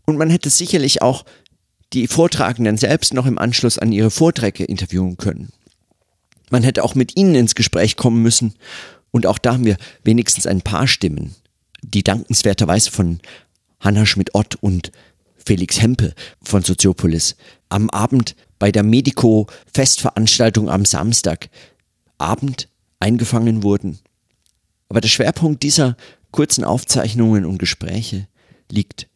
Und 0.06 0.18
man 0.18 0.30
hätte 0.30 0.50
sicherlich 0.50 1.02
auch 1.02 1.26
die 1.94 2.08
Vortragenden 2.08 2.78
selbst 2.78 3.14
noch 3.14 3.26
im 3.26 3.38
Anschluss 3.38 3.78
an 3.78 3.92
ihre 3.92 4.12
Vorträge 4.12 4.64
interviewen 4.64 5.18
können. 5.18 5.52
Man 6.50 6.64
hätte 6.64 6.84
auch 6.84 6.96
mit 6.96 7.18
ihnen 7.18 7.36
ins 7.36 7.56
Gespräch 7.56 7.96
kommen 7.96 8.22
müssen 8.22 8.54
und 9.12 9.26
auch 9.26 9.38
da 9.38 9.54
haben 9.54 9.66
wir 9.66 9.78
wenigstens 10.04 10.48
ein 10.48 10.62
paar 10.62 10.88
Stimmen, 10.88 11.36
die 11.82 12.04
dankenswerterweise 12.04 12.92
von 12.92 13.20
Hanna 13.80 14.06
Schmidt-Ott 14.06 14.56
und 14.56 14.92
Felix 15.38 15.82
Hempe 15.82 16.14
von 16.42 16.64
Soziopolis 16.64 17.36
am 17.70 17.90
Abend 17.90 18.36
bei 18.62 18.72
der 18.72 18.84
Medico-Festveranstaltung 18.84 20.70
am 20.70 20.86
Samstagabend 20.86 22.70
eingefangen 23.00 23.64
wurden. 23.64 23.98
Aber 24.88 25.02
der 25.02 25.10
Schwerpunkt 25.10 25.64
dieser 25.64 25.98
kurzen 26.30 26.64
Aufzeichnungen 26.64 27.46
und 27.46 27.58
Gespräche 27.58 28.28
liegt 28.70 29.08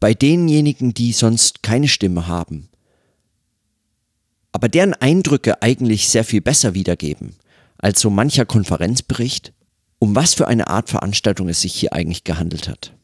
bei 0.00 0.14
denjenigen, 0.14 0.94
die 0.94 1.12
sonst 1.12 1.62
keine 1.62 1.88
Stimme 1.88 2.26
haben, 2.26 2.70
aber 4.52 4.70
deren 4.70 4.94
Eindrücke 4.94 5.60
eigentlich 5.60 6.08
sehr 6.08 6.24
viel 6.24 6.40
besser 6.40 6.72
wiedergeben 6.72 7.36
als 7.76 8.00
so 8.00 8.08
mancher 8.08 8.46
Konferenzbericht, 8.46 9.52
um 9.98 10.16
was 10.16 10.32
für 10.32 10.48
eine 10.48 10.68
Art 10.68 10.88
Veranstaltung 10.88 11.50
es 11.50 11.60
sich 11.60 11.74
hier 11.74 11.92
eigentlich 11.92 12.24
gehandelt 12.24 12.66
hat. 12.66 12.95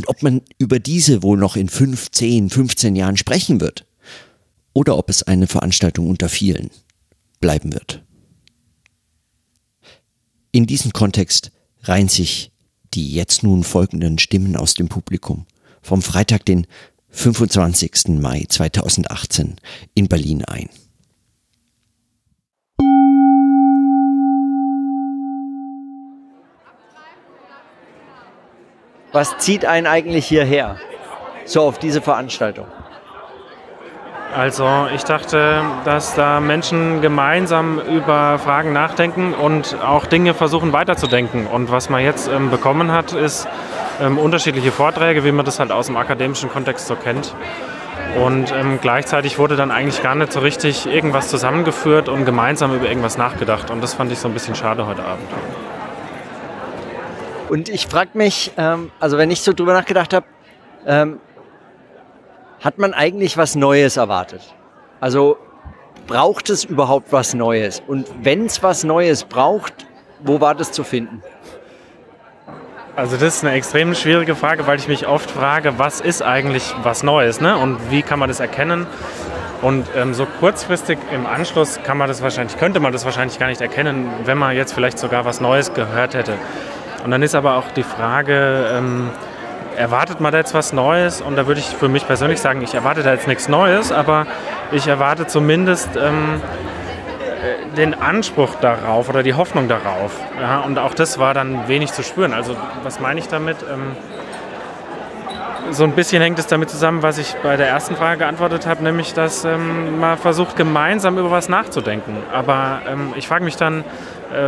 Und 0.00 0.08
ob 0.08 0.22
man 0.22 0.40
über 0.56 0.78
diese 0.78 1.22
wohl 1.22 1.36
noch 1.36 1.56
in 1.56 1.68
5, 1.68 2.10
10, 2.10 2.48
15 2.48 2.96
Jahren 2.96 3.18
sprechen 3.18 3.60
wird 3.60 3.84
oder 4.72 4.96
ob 4.96 5.10
es 5.10 5.22
eine 5.22 5.46
Veranstaltung 5.46 6.08
unter 6.08 6.30
vielen 6.30 6.70
bleiben 7.38 7.74
wird. 7.74 8.02
In 10.52 10.66
diesem 10.66 10.94
Kontext 10.94 11.52
reihen 11.82 12.08
sich 12.08 12.50
die 12.94 13.12
jetzt 13.12 13.42
nun 13.42 13.62
folgenden 13.62 14.18
Stimmen 14.18 14.56
aus 14.56 14.72
dem 14.72 14.88
Publikum 14.88 15.44
vom 15.82 16.00
Freitag, 16.00 16.46
den 16.46 16.66
25. 17.10 18.18
Mai 18.20 18.46
2018 18.48 19.56
in 19.92 20.08
Berlin 20.08 20.46
ein. 20.46 20.70
Was 29.12 29.38
zieht 29.38 29.64
einen 29.64 29.88
eigentlich 29.88 30.26
hierher? 30.26 30.76
So 31.44 31.62
auf 31.62 31.78
diese 31.78 32.00
Veranstaltung? 32.00 32.66
Also 34.36 34.86
ich 34.94 35.02
dachte, 35.02 35.62
dass 35.84 36.14
da 36.14 36.38
Menschen 36.38 37.00
gemeinsam 37.00 37.80
über 37.80 38.38
Fragen 38.38 38.72
nachdenken 38.72 39.34
und 39.34 39.76
auch 39.84 40.06
Dinge 40.06 40.34
versuchen 40.34 40.72
weiterzudenken. 40.72 41.48
Und 41.48 41.72
was 41.72 41.90
man 41.90 42.04
jetzt 42.04 42.28
ähm, 42.28 42.50
bekommen 42.50 42.92
hat, 42.92 43.12
ist 43.12 43.48
ähm, 44.00 44.18
unterschiedliche 44.18 44.70
Vorträge, 44.70 45.24
wie 45.24 45.32
man 45.32 45.44
das 45.44 45.58
halt 45.58 45.72
aus 45.72 45.86
dem 45.86 45.96
akademischen 45.96 46.48
Kontext 46.48 46.86
so 46.86 46.94
kennt. 46.94 47.34
Und 48.24 48.52
ähm, 48.52 48.78
gleichzeitig 48.80 49.40
wurde 49.40 49.56
dann 49.56 49.72
eigentlich 49.72 50.00
gar 50.04 50.14
nicht 50.14 50.32
so 50.32 50.38
richtig 50.38 50.86
irgendwas 50.86 51.28
zusammengeführt 51.28 52.08
und 52.08 52.24
gemeinsam 52.24 52.72
über 52.72 52.88
irgendwas 52.88 53.18
nachgedacht. 53.18 53.72
Und 53.72 53.82
das 53.82 53.94
fand 53.94 54.12
ich 54.12 54.20
so 54.20 54.28
ein 54.28 54.34
bisschen 54.34 54.54
schade 54.54 54.86
heute 54.86 55.04
Abend. 55.04 55.26
Und 57.50 57.68
ich 57.68 57.88
frage 57.88 58.10
mich, 58.14 58.52
ähm, 58.56 58.92
also 59.00 59.18
wenn 59.18 59.28
ich 59.32 59.40
so 59.40 59.52
drüber 59.52 59.72
nachgedacht 59.72 60.14
habe, 60.14 60.24
ähm, 60.86 61.18
hat 62.60 62.78
man 62.78 62.94
eigentlich 62.94 63.36
was 63.36 63.56
Neues 63.56 63.96
erwartet? 63.96 64.54
Also 65.00 65.36
braucht 66.06 66.48
es 66.48 66.62
überhaupt 66.62 67.12
was 67.12 67.34
Neues? 67.34 67.82
Und 67.84 68.06
wenn 68.22 68.46
es 68.46 68.62
was 68.62 68.84
Neues 68.84 69.24
braucht, 69.24 69.88
wo 70.20 70.40
war 70.40 70.54
das 70.54 70.70
zu 70.70 70.84
finden? 70.84 71.24
Also 72.94 73.16
das 73.16 73.38
ist 73.38 73.44
eine 73.44 73.54
extrem 73.56 73.96
schwierige 73.96 74.36
Frage, 74.36 74.68
weil 74.68 74.78
ich 74.78 74.86
mich 74.86 75.08
oft 75.08 75.28
frage, 75.28 75.76
was 75.76 76.00
ist 76.00 76.22
eigentlich 76.22 76.72
was 76.84 77.02
Neues 77.02 77.40
ne? 77.40 77.56
und 77.56 77.78
wie 77.90 78.02
kann 78.02 78.20
man 78.20 78.28
das 78.28 78.38
erkennen? 78.38 78.86
Und 79.60 79.86
ähm, 79.96 80.14
so 80.14 80.24
kurzfristig 80.38 80.98
im 81.12 81.26
Anschluss 81.26 81.80
kann 81.82 81.98
man 81.98 82.06
das 82.06 82.22
wahrscheinlich, 82.22 82.56
könnte 82.58 82.78
man 82.78 82.92
das 82.92 83.04
wahrscheinlich 83.04 83.40
gar 83.40 83.48
nicht 83.48 83.60
erkennen, 83.60 84.08
wenn 84.24 84.38
man 84.38 84.56
jetzt 84.56 84.72
vielleicht 84.72 85.00
sogar 85.00 85.24
was 85.24 85.40
Neues 85.40 85.74
gehört 85.74 86.14
hätte. 86.14 86.34
Und 87.04 87.10
dann 87.10 87.22
ist 87.22 87.34
aber 87.34 87.56
auch 87.56 87.70
die 87.70 87.82
Frage, 87.82 88.66
ähm, 88.72 89.10
erwartet 89.76 90.20
man 90.20 90.32
da 90.32 90.38
jetzt 90.38 90.54
was 90.54 90.72
Neues? 90.72 91.20
Und 91.20 91.36
da 91.36 91.46
würde 91.46 91.60
ich 91.60 91.66
für 91.66 91.88
mich 91.88 92.06
persönlich 92.06 92.40
sagen, 92.40 92.62
ich 92.62 92.74
erwarte 92.74 93.02
da 93.02 93.12
jetzt 93.12 93.26
nichts 93.26 93.48
Neues, 93.48 93.92
aber 93.92 94.26
ich 94.72 94.86
erwarte 94.86 95.26
zumindest 95.26 95.88
ähm, 95.96 96.40
äh, 97.42 97.76
den 97.76 97.94
Anspruch 97.94 98.56
darauf 98.56 99.08
oder 99.08 99.22
die 99.22 99.34
Hoffnung 99.34 99.68
darauf. 99.68 100.12
Ja, 100.40 100.60
und 100.60 100.78
auch 100.78 100.94
das 100.94 101.18
war 101.18 101.34
dann 101.34 101.68
wenig 101.68 101.92
zu 101.92 102.02
spüren. 102.02 102.34
Also 102.34 102.56
was 102.82 103.00
meine 103.00 103.20
ich 103.20 103.28
damit? 103.28 103.56
Ähm, 103.62 103.96
so 105.72 105.84
ein 105.84 105.92
bisschen 105.92 106.20
hängt 106.20 106.38
es 106.38 106.48
damit 106.48 106.68
zusammen, 106.68 107.02
was 107.02 107.18
ich 107.18 107.34
bei 107.42 107.56
der 107.56 107.68
ersten 107.68 107.94
Frage 107.94 108.18
geantwortet 108.18 108.66
habe, 108.66 108.82
nämlich, 108.82 109.14
dass 109.14 109.44
ähm, 109.44 110.00
man 110.00 110.18
versucht, 110.18 110.56
gemeinsam 110.56 111.16
über 111.16 111.30
was 111.30 111.48
nachzudenken. 111.48 112.16
Aber 112.32 112.80
ähm, 112.90 113.12
ich 113.16 113.28
frage 113.28 113.44
mich 113.44 113.56
dann, 113.56 113.84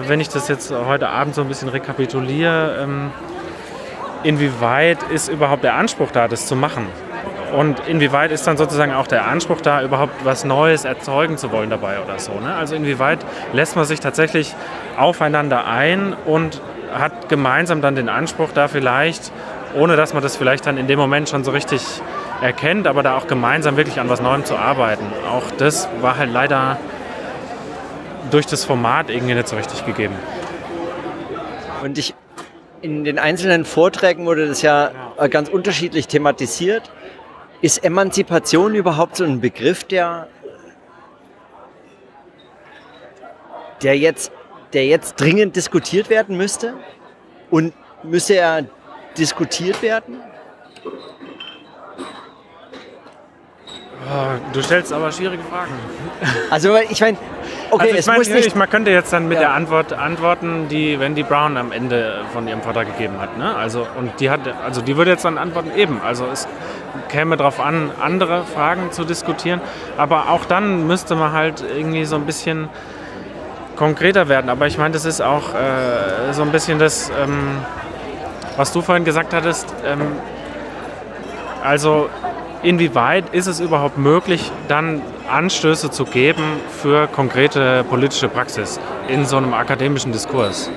wenn 0.06 0.20
ich 0.20 0.28
das 0.28 0.48
jetzt 0.48 0.72
heute 0.72 1.08
Abend 1.08 1.34
so 1.34 1.42
ein 1.42 1.48
bisschen 1.48 1.68
rekapituliere, 1.68 2.78
ähm, 2.82 3.10
inwieweit 4.22 5.02
ist 5.04 5.28
überhaupt 5.28 5.64
der 5.64 5.74
Anspruch 5.74 6.10
da, 6.10 6.28
das 6.28 6.46
zu 6.46 6.56
machen? 6.56 6.86
Und 7.56 7.86
inwieweit 7.86 8.32
ist 8.32 8.46
dann 8.46 8.56
sozusagen 8.56 8.92
auch 8.92 9.06
der 9.06 9.26
Anspruch 9.26 9.60
da, 9.60 9.82
überhaupt 9.82 10.24
was 10.24 10.44
Neues 10.44 10.84
erzeugen 10.84 11.36
zu 11.36 11.52
wollen 11.52 11.68
dabei 11.68 12.00
oder 12.00 12.18
so? 12.18 12.32
Ne? 12.40 12.54
Also 12.54 12.74
inwieweit 12.74 13.18
lässt 13.52 13.76
man 13.76 13.84
sich 13.84 14.00
tatsächlich 14.00 14.54
aufeinander 14.96 15.66
ein 15.66 16.16
und 16.24 16.62
hat 16.94 17.28
gemeinsam 17.28 17.82
dann 17.82 17.94
den 17.94 18.08
Anspruch 18.08 18.50
da 18.54 18.68
vielleicht, 18.68 19.32
ohne 19.74 19.96
dass 19.96 20.14
man 20.14 20.22
das 20.22 20.36
vielleicht 20.36 20.66
dann 20.66 20.78
in 20.78 20.86
dem 20.86 20.98
Moment 20.98 21.28
schon 21.28 21.44
so 21.44 21.50
richtig 21.50 21.82
erkennt, 22.40 22.86
aber 22.86 23.02
da 23.02 23.16
auch 23.16 23.26
gemeinsam 23.26 23.76
wirklich 23.76 24.00
an 24.00 24.08
was 24.08 24.20
Neuem 24.20 24.44
zu 24.44 24.56
arbeiten. 24.56 25.04
Auch 25.30 25.50
das 25.58 25.88
war 26.00 26.16
halt 26.16 26.32
leider 26.32 26.78
durch 28.30 28.46
das 28.46 28.64
Format 28.64 29.10
irgendwie 29.10 29.34
nicht 29.34 29.48
so 29.48 29.56
richtig 29.56 29.84
gegeben. 29.84 30.14
Und 31.82 31.98
ich, 31.98 32.14
in 32.80 33.04
den 33.04 33.18
einzelnen 33.18 33.64
Vorträgen 33.64 34.26
wurde 34.26 34.46
das 34.46 34.62
ja 34.62 34.92
ganz 35.30 35.48
unterschiedlich 35.48 36.08
thematisiert. 36.08 36.90
Ist 37.60 37.84
Emanzipation 37.84 38.74
überhaupt 38.74 39.16
so 39.16 39.24
ein 39.24 39.40
Begriff, 39.40 39.84
der, 39.84 40.28
der, 43.82 43.96
jetzt, 43.98 44.32
der 44.72 44.86
jetzt 44.86 45.20
dringend 45.20 45.56
diskutiert 45.56 46.10
werden 46.10 46.36
müsste? 46.36 46.74
Und 47.50 47.74
müsste 48.02 48.34
er 48.34 48.64
diskutiert 49.16 49.82
werden? 49.82 50.20
Oh, 54.04 54.52
du 54.52 54.62
stellst 54.62 54.92
aber 54.92 55.12
schwierige 55.12 55.42
Fragen. 55.44 55.72
Also 56.50 56.76
ich 56.76 57.00
meine, 57.00 57.16
okay, 57.70 57.92
also 57.94 57.98
ich 57.98 58.06
meine, 58.06 58.40
nicht 58.40 58.56
man 58.56 58.68
könnte 58.68 58.90
jetzt 58.90 59.12
dann 59.12 59.28
mit 59.28 59.36
ja. 59.36 59.44
der 59.44 59.52
Antwort 59.54 59.92
antworten, 59.92 60.68
die 60.68 60.98
Wendy 60.98 61.22
Brown 61.22 61.56
am 61.56 61.70
Ende 61.72 62.22
von 62.32 62.48
ihrem 62.48 62.62
Vortrag 62.62 62.86
gegeben 62.86 63.20
hat. 63.20 63.38
Ne? 63.38 63.54
Also 63.54 63.86
und 63.96 64.18
die 64.20 64.28
hat, 64.28 64.40
also 64.64 64.82
die 64.82 64.96
würde 64.96 65.12
jetzt 65.12 65.24
dann 65.24 65.38
antworten 65.38 65.70
eben. 65.76 66.00
Also 66.02 66.26
es 66.32 66.48
käme 67.08 67.36
darauf 67.36 67.60
an, 67.60 67.90
andere 68.00 68.44
Fragen 68.44 68.90
zu 68.90 69.04
diskutieren. 69.04 69.60
Aber 69.96 70.30
auch 70.30 70.44
dann 70.46 70.86
müsste 70.86 71.14
man 71.14 71.32
halt 71.32 71.62
irgendwie 71.76 72.04
so 72.04 72.16
ein 72.16 72.26
bisschen 72.26 72.68
konkreter 73.76 74.28
werden. 74.28 74.50
Aber 74.50 74.66
ich 74.66 74.78
meine, 74.78 74.92
das 74.92 75.04
ist 75.04 75.20
auch 75.20 75.54
äh, 75.54 76.32
so 76.32 76.42
ein 76.42 76.50
bisschen 76.50 76.78
das, 76.78 77.10
ähm, 77.10 77.58
was 78.56 78.72
du 78.72 78.82
vorhin 78.82 79.04
gesagt 79.04 79.32
hattest. 79.32 79.72
Ähm, 79.84 80.12
also 81.62 82.10
inwieweit 82.62 83.34
ist 83.34 83.46
es 83.46 83.60
überhaupt 83.60 83.98
möglich, 83.98 84.50
dann 84.68 85.02
Anstöße 85.30 85.90
zu 85.90 86.04
geben 86.04 86.44
für 86.70 87.06
konkrete 87.06 87.84
politische 87.84 88.28
Praxis 88.28 88.78
in 89.08 89.24
so 89.24 89.36
einem 89.36 89.54
akademischen 89.54 90.12
Diskurs? 90.12 90.70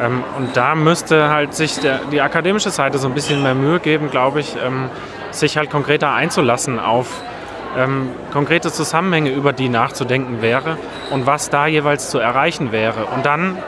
Ähm, 0.00 0.24
und 0.38 0.56
da 0.56 0.74
müsste 0.74 1.28
halt 1.30 1.54
sich 1.54 1.78
der, 1.78 2.00
die 2.10 2.20
akademische 2.20 2.70
Seite 2.70 2.98
so 2.98 3.08
ein 3.08 3.14
bisschen 3.14 3.42
mehr 3.42 3.54
Mühe 3.54 3.80
geben, 3.80 4.10
glaube 4.10 4.40
ich, 4.40 4.56
ähm, 4.64 4.88
sich 5.30 5.56
halt 5.56 5.70
konkreter 5.70 6.12
einzulassen 6.12 6.78
auf 6.78 7.22
ähm, 7.76 8.10
konkrete 8.32 8.70
Zusammenhänge, 8.72 9.30
über 9.30 9.52
die 9.52 9.68
nachzudenken 9.68 10.42
wäre 10.42 10.76
und 11.10 11.26
was 11.26 11.50
da 11.50 11.66
jeweils 11.66 12.10
zu 12.10 12.18
erreichen 12.18 12.72
wäre. 12.72 13.06
Und 13.06 13.26
dann 13.26 13.58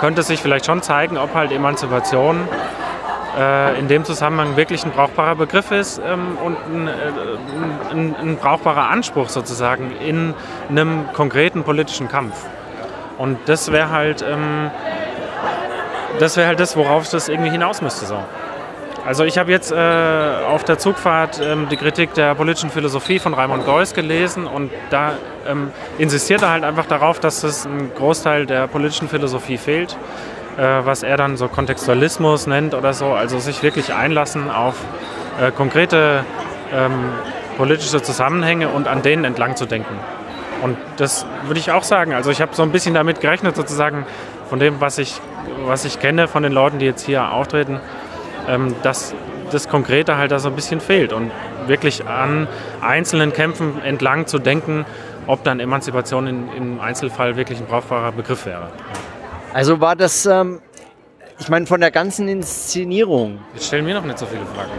könnte 0.00 0.22
sich 0.22 0.40
vielleicht 0.40 0.66
schon 0.66 0.82
zeigen, 0.82 1.16
ob 1.16 1.34
halt 1.34 1.52
Emanzipation 1.52 2.40
äh, 3.36 3.78
in 3.78 3.88
dem 3.88 4.04
Zusammenhang 4.04 4.56
wirklich 4.56 4.84
ein 4.84 4.92
brauchbarer 4.92 5.36
Begriff 5.36 5.70
ist 5.70 6.00
ähm, 6.04 6.38
und 6.42 6.56
ein, 6.72 6.88
äh, 6.88 7.92
ein, 7.92 8.16
ein, 8.16 8.36
brauchbarer 8.36 8.88
Anspruch 8.90 9.28
sozusagen 9.28 9.92
in 9.96 10.34
einem 10.68 11.12
konkreten 11.12 11.62
politischen 11.62 12.08
Kampf. 12.08 12.34
Und 13.18 13.38
das 13.46 13.70
wäre 13.72 13.90
halt, 13.90 14.22
ähm, 14.22 14.70
das 16.18 16.36
halt 16.36 16.60
das, 16.60 16.76
worauf 16.76 17.08
das 17.10 17.28
irgendwie 17.28 17.50
hinaus 17.50 17.82
müsste 17.82 18.06
so. 18.06 18.18
Also 19.06 19.22
ich 19.22 19.38
habe 19.38 19.52
jetzt 19.52 19.70
äh, 19.70 19.76
auf 19.76 20.64
der 20.64 20.78
Zugfahrt 20.78 21.40
ähm, 21.40 21.68
die 21.70 21.76
Kritik 21.76 22.14
der 22.14 22.34
politischen 22.34 22.70
Philosophie 22.70 23.20
von 23.20 23.34
Raimund 23.34 23.64
Geuss 23.64 23.94
gelesen 23.94 24.48
und 24.48 24.72
da 24.90 25.12
ähm, 25.46 25.70
insistiert 25.96 26.42
er 26.42 26.50
halt 26.50 26.64
einfach 26.64 26.86
darauf, 26.86 27.20
dass 27.20 27.44
es 27.44 27.66
ein 27.66 27.92
Großteil 27.94 28.46
der 28.46 28.66
politischen 28.66 29.08
Philosophie 29.08 29.58
fehlt 29.58 29.96
was 30.62 31.02
er 31.02 31.16
dann 31.16 31.36
so 31.36 31.48
Kontextualismus 31.48 32.46
nennt 32.46 32.74
oder 32.74 32.92
so, 32.92 33.06
also 33.12 33.38
sich 33.38 33.62
wirklich 33.62 33.92
einlassen 33.92 34.50
auf 34.50 34.76
äh, 35.40 35.50
konkrete 35.50 36.24
ähm, 36.72 37.10
politische 37.56 38.02
Zusammenhänge 38.02 38.68
und 38.68 38.88
an 38.88 39.02
denen 39.02 39.24
entlang 39.24 39.56
zu 39.56 39.66
denken. 39.66 39.94
Und 40.62 40.76
das 40.96 41.26
würde 41.46 41.60
ich 41.60 41.70
auch 41.70 41.82
sagen. 41.82 42.14
Also 42.14 42.30
ich 42.30 42.40
habe 42.40 42.54
so 42.54 42.62
ein 42.62 42.72
bisschen 42.72 42.94
damit 42.94 43.20
gerechnet, 43.20 43.56
sozusagen 43.56 44.06
von 44.48 44.58
dem, 44.58 44.80
was 44.80 44.98
ich, 44.98 45.20
was 45.64 45.84
ich 45.84 46.00
kenne 46.00 46.28
von 46.28 46.42
den 46.42 46.52
Leuten, 46.52 46.78
die 46.78 46.86
jetzt 46.86 47.04
hier 47.04 47.30
auftreten, 47.32 47.80
ähm, 48.48 48.74
dass 48.82 49.14
das 49.50 49.68
Konkrete 49.68 50.16
halt 50.16 50.32
da 50.32 50.38
so 50.38 50.48
ein 50.48 50.54
bisschen 50.54 50.80
fehlt. 50.80 51.12
Und 51.12 51.30
wirklich 51.66 52.06
an 52.06 52.48
einzelnen 52.80 53.32
Kämpfen 53.32 53.82
entlang 53.82 54.26
zu 54.26 54.38
denken, 54.38 54.84
ob 55.26 55.44
dann 55.44 55.60
Emanzipation 55.60 56.26
in, 56.26 56.48
im 56.56 56.80
Einzelfall 56.80 57.36
wirklich 57.36 57.58
ein 57.58 57.66
brauchbarer 57.66 58.12
Begriff 58.12 58.46
wäre. 58.46 58.70
Also 59.56 59.80
war 59.80 59.96
das, 59.96 60.26
ähm, 60.26 60.60
ich 61.38 61.48
meine, 61.48 61.64
von 61.64 61.80
der 61.80 61.90
ganzen 61.90 62.28
Inszenierung. 62.28 63.38
Jetzt 63.54 63.68
stellen 63.68 63.86
wir 63.86 63.94
noch 63.94 64.04
nicht 64.04 64.18
so 64.18 64.26
viele 64.26 64.44
Fragen. 64.44 64.70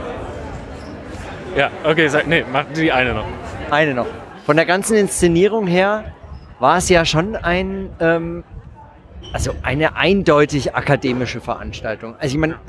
Ja, 1.55 1.71
okay, 1.83 2.07
sag, 2.07 2.27
nee, 2.27 2.45
mach 2.53 2.65
die 2.75 2.91
eine 2.91 3.15
noch. 3.15 3.25
Eine 3.71 3.95
noch. 3.95 4.05
Von 4.45 4.55
der 4.55 4.67
ganzen 4.67 4.95
Inszenierung 4.95 5.65
her 5.65 6.13
war 6.59 6.77
es 6.77 6.89
ja 6.89 7.05
schon 7.05 7.35
ein, 7.35 7.89
ähm, 7.99 8.43
also 9.33 9.55
eine 9.63 9.95
eindeutig 9.95 10.75
akademische 10.75 11.41
Veranstaltung. 11.41 12.13
Also 12.19 12.35
ich 12.35 12.39
meine, 12.39 12.59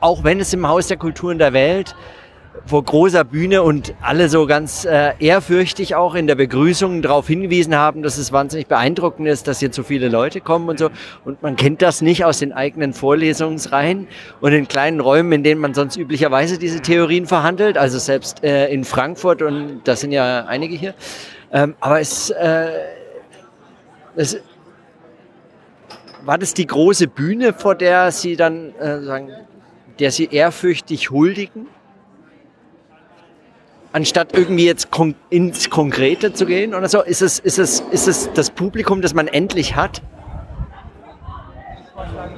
auch 0.00 0.22
wenn 0.22 0.40
es 0.40 0.52
im 0.52 0.68
Haus 0.68 0.88
der 0.88 0.98
Kulturen 0.98 1.38
der 1.38 1.54
Welt 1.54 1.96
vor 2.66 2.84
großer 2.84 3.24
Bühne 3.24 3.62
und 3.62 3.94
alle 4.00 4.28
so 4.28 4.46
ganz 4.46 4.84
äh, 4.84 5.12
ehrfürchtig 5.18 5.94
auch 5.94 6.14
in 6.14 6.26
der 6.26 6.34
Begrüßung 6.34 7.02
darauf 7.02 7.26
hingewiesen 7.26 7.74
haben, 7.74 8.02
dass 8.02 8.16
es 8.16 8.32
wahnsinnig 8.32 8.66
beeindruckend 8.66 9.28
ist, 9.28 9.46
dass 9.48 9.60
jetzt 9.60 9.76
so 9.76 9.82
viele 9.82 10.08
Leute 10.08 10.40
kommen 10.40 10.68
und 10.68 10.78
so. 10.78 10.90
Und 11.24 11.42
man 11.42 11.56
kennt 11.56 11.82
das 11.82 12.00
nicht 12.00 12.24
aus 12.24 12.38
den 12.38 12.52
eigenen 12.52 12.92
Vorlesungsreihen 12.92 14.08
und 14.40 14.52
in 14.52 14.66
kleinen 14.68 15.00
Räumen, 15.00 15.32
in 15.32 15.42
denen 15.42 15.60
man 15.60 15.74
sonst 15.74 15.96
üblicherweise 15.96 16.58
diese 16.58 16.80
Theorien 16.80 17.26
verhandelt. 17.26 17.76
Also 17.76 17.98
selbst 17.98 18.42
äh, 18.42 18.68
in 18.68 18.84
Frankfurt 18.84 19.42
und 19.42 19.82
da 19.84 19.96
sind 19.96 20.12
ja 20.12 20.46
einige 20.46 20.76
hier. 20.76 20.94
Ähm, 21.52 21.74
aber 21.80 22.00
es, 22.00 22.30
äh, 22.30 22.70
es 24.16 24.40
war 26.24 26.38
das 26.38 26.54
die 26.54 26.66
große 26.66 27.08
Bühne, 27.08 27.52
vor 27.52 27.74
der 27.74 28.10
Sie 28.10 28.36
dann 28.36 28.74
äh, 28.76 29.02
sagen, 29.02 29.30
der 29.98 30.10
Sie 30.10 30.28
ehrfürchtig 30.30 31.10
huldigen? 31.10 31.66
Anstatt 33.94 34.36
irgendwie 34.36 34.66
jetzt 34.66 34.90
kon 34.90 35.14
ins 35.30 35.70
Konkrete 35.70 36.32
zu 36.32 36.46
gehen 36.46 36.74
oder 36.74 36.88
so? 36.88 37.00
Ist 37.00 37.22
es, 37.22 37.38
ist, 37.38 37.58
es, 37.58 37.80
ist 37.80 38.08
es 38.08 38.30
das 38.34 38.50
Publikum, 38.50 39.00
das 39.00 39.14
man 39.14 39.28
endlich 39.28 39.76
hat? 39.76 40.02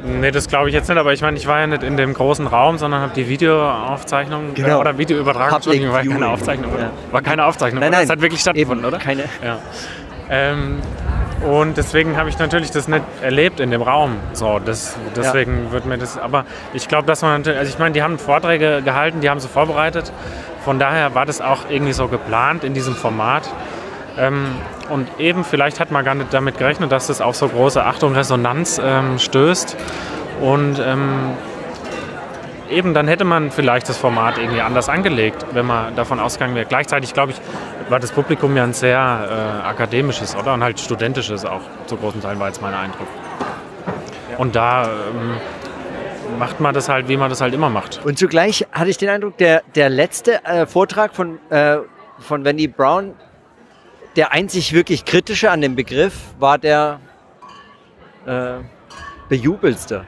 Nee, 0.05 0.31
das 0.31 0.49
glaube 0.49 0.69
ich 0.69 0.75
jetzt 0.75 0.89
nicht, 0.89 0.99
aber 0.99 1.13
ich 1.15 1.23
meine, 1.23 1.37
ich 1.37 1.47
war 1.47 1.59
ja 1.59 1.67
nicht 1.67 1.83
in 1.83 1.97
dem 1.97 2.13
großen 2.13 2.47
Raum, 2.47 2.79
sondern 2.79 3.01
habe 3.01 3.13
die 3.17 3.29
Videoaufzeichnung 3.29 4.55
genau. 4.55 4.77
äh, 4.77 4.81
oder 4.81 4.99
Videoübertragung, 4.99 5.57
Entschuldigung, 5.57 5.93
war 5.93 6.05
keine 6.05 6.29
Aufzeichnung, 6.29 6.71
ja. 6.79 6.91
war 7.11 7.23
keine 7.23 7.45
Aufzeichnung, 7.45 7.81
nein, 7.81 7.91
nein, 7.91 8.03
das 8.03 8.11
hat 8.11 8.21
wirklich 8.21 8.41
stattgefunden, 8.41 8.85
eben, 8.85 8.95
oder? 8.95 9.03
Keine. 9.03 9.25
Ja. 9.43 9.59
Ähm, 10.29 10.81
und 11.51 11.77
deswegen 11.77 12.17
habe 12.17 12.29
ich 12.29 12.39
natürlich 12.39 12.71
das 12.71 12.89
nicht 12.89 13.05
erlebt 13.23 13.61
in 13.61 13.71
dem 13.71 13.83
Raum. 13.83 14.17
So, 14.33 14.59
das, 14.59 14.97
deswegen 15.15 15.67
ja. 15.67 15.73
wird 15.73 15.87
mir 15.87 15.99
das. 15.99 16.17
Aber 16.19 16.47
ich 16.73 16.89
glaube, 16.89 17.07
dass 17.07 17.23
man 17.23 17.39
natürlich. 17.39 17.59
Also 17.59 17.71
ich 17.71 17.79
meine, 17.79 17.93
die 17.93 18.03
haben 18.03 18.19
Vorträge 18.19 18.81
gehalten, 18.83 19.21
die 19.21 19.29
haben 19.29 19.41
sie 19.41 19.49
vorbereitet. 19.49 20.13
Von 20.67 20.81
daher 20.81 21.15
war 21.15 21.25
das 21.25 21.41
auch 21.41 21.71
irgendwie 21.71 21.93
so 21.93 22.09
geplant 22.09 22.65
in 22.65 22.75
diesem 22.75 22.97
Format. 22.97 23.49
Ähm, 24.19 24.47
und 24.91 25.09
eben, 25.21 25.45
vielleicht 25.45 25.79
hat 25.79 25.93
man 25.93 26.05
gar 26.05 26.17
nicht 26.17 26.35
damit 26.35 26.59
gerechnet, 26.59 26.91
dass 26.91 27.07
das 27.07 27.21
auf 27.21 27.37
so 27.37 27.47
große 27.47 27.85
Achtung, 27.85 28.17
Resonanz 28.17 28.81
ähm, 28.85 29.21
stößt. 29.21 29.77
Und 30.41 30.81
ähm, 30.81 31.35
eben, 32.69 32.95
dann 32.95 33.07
hätte 33.07 33.23
man 33.25 33.53
vielleicht 33.53 33.89
das 33.89 33.97
Format 33.97 34.39
irgendwie 34.39 34.61
anders 34.61 34.89
angelegt, 34.89 35.47
wenn 35.53 35.67
man 35.67 35.95
davon 35.95 36.19
ausgegangen 36.19 36.57
wäre. 36.57 36.67
Gleichzeitig, 36.67 37.15
glaube 37.15 37.31
ich, 37.31 37.41
war 37.89 38.01
das 38.01 38.11
Publikum 38.11 38.57
ja 38.57 38.65
ein 38.65 38.73
sehr 38.73 39.63
äh, 39.63 39.69
akademisches, 39.69 40.35
oder? 40.35 40.53
Und 40.53 40.65
halt 40.65 40.81
studentisches 40.81 41.45
auch 41.45 41.61
zu 41.87 41.97
großen 41.97 42.21
Teilen 42.21 42.41
war 42.41 42.49
jetzt 42.49 42.61
mein 42.61 42.75
Eindruck. 42.75 43.07
Und 44.37 44.57
da 44.57 44.83
ähm, 44.87 45.37
macht 46.39 46.61
man 46.61 46.75
das 46.75 46.89
halt, 46.89 47.09
wie 47.09 47.17
man 47.17 47.31
das 47.31 47.41
halt 47.41 47.55
immer 47.55 47.71
macht. 47.71 48.05
Und 48.05 48.19
zugleich 48.19 48.67
hatte 48.73 48.91
ich 48.91 48.99
den 48.99 49.09
Eindruck, 49.09 49.37
der, 49.39 49.63
der 49.75 49.89
letzte 49.89 50.45
äh, 50.45 50.67
Vortrag 50.67 51.15
von, 51.15 51.39
äh, 51.51 51.79
von 52.19 52.45
Wendy 52.45 52.69
Brown, 52.69 53.15
der 54.17 54.33
einzig 54.33 54.73
wirklich 54.73 55.05
kritische 55.05 55.51
an 55.51 55.61
dem 55.61 55.77
Begriff, 55.77 56.15
war 56.39 56.59
der 56.59 57.01
äh, 58.27 58.55
bejubelste. 59.29 60.07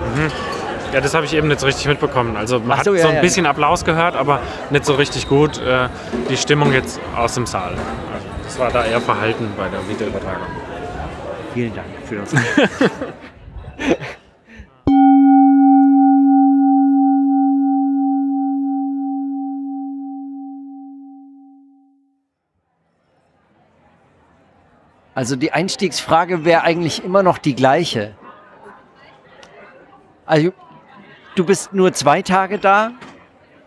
Mhm. 0.00 0.30
Ja, 0.92 1.00
das 1.00 1.12
habe 1.12 1.26
ich 1.26 1.34
eben 1.34 1.48
nicht 1.48 1.58
so 1.58 1.66
richtig 1.66 1.86
mitbekommen. 1.86 2.36
Also 2.36 2.60
man 2.60 2.84
so, 2.84 2.92
hat 2.92 2.98
ja, 2.98 3.02
so 3.02 3.08
ein 3.08 3.20
bisschen 3.20 3.46
ja. 3.46 3.50
Applaus 3.50 3.84
gehört, 3.84 4.14
aber 4.14 4.40
nicht 4.70 4.84
so 4.84 4.94
richtig 4.94 5.28
gut 5.28 5.60
äh, 5.60 5.88
die 6.30 6.36
Stimmung 6.36 6.72
jetzt 6.72 7.00
aus 7.16 7.34
dem 7.34 7.46
Saal. 7.46 7.72
Also 7.72 8.26
das 8.44 8.58
war 8.60 8.70
da 8.70 8.84
eher 8.84 9.00
verhalten 9.00 9.52
bei 9.56 9.68
der 9.68 9.80
Videoübertragung. 9.88 10.46
Vielen 11.52 11.74
Dank 11.74 11.88
für 12.04 12.16
das. 12.16 12.32
Also 25.14 25.36
die 25.36 25.52
Einstiegsfrage 25.52 26.44
wäre 26.44 26.62
eigentlich 26.62 27.04
immer 27.04 27.22
noch 27.22 27.38
die 27.38 27.54
gleiche. 27.54 28.14
Also 30.26 30.52
du 31.36 31.44
bist 31.44 31.72
nur 31.72 31.92
zwei 31.92 32.22
Tage 32.22 32.58
da, 32.58 32.92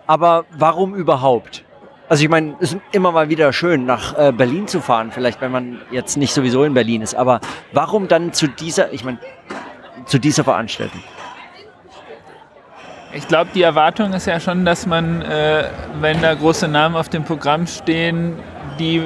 aber 0.08 0.46
warum 0.52 0.94
überhaupt? 0.94 1.64
Also 2.10 2.24
ich 2.24 2.30
meine, 2.30 2.56
es 2.60 2.74
ist 2.74 2.82
immer 2.92 3.12
mal 3.12 3.30
wieder 3.30 3.52
schön, 3.52 3.86
nach 3.86 4.18
äh, 4.18 4.32
Berlin 4.32 4.68
zu 4.68 4.82
fahren, 4.82 5.12
vielleicht 5.12 5.42
wenn 5.42 5.52
man 5.52 5.82
jetzt 5.92 6.18
nicht 6.18 6.34
sowieso 6.34 6.64
in 6.64 6.74
Berlin 6.74 7.02
ist, 7.02 7.16
aber 7.16 7.42
warum 7.74 8.08
dann 8.08 8.34
zu 8.34 8.48
dieser, 8.48 8.94
ich 8.94 9.04
meine, 9.04 9.20
zu 10.06 10.18
dieser 10.18 10.44
Veranstaltung? 10.46 11.02
Ich 13.14 13.28
glaube, 13.28 13.50
die 13.54 13.62
Erwartung 13.62 14.14
ist 14.14 14.26
ja 14.26 14.40
schon, 14.40 14.64
dass 14.64 14.86
man, 14.86 15.22
äh, 15.22 15.66
wenn 16.00 16.22
da 16.22 16.34
große 16.34 16.68
Namen 16.68 16.96
auf 16.96 17.10
dem 17.10 17.24
Programm 17.24 17.68
stehen, 17.68 18.38
die 18.80 19.02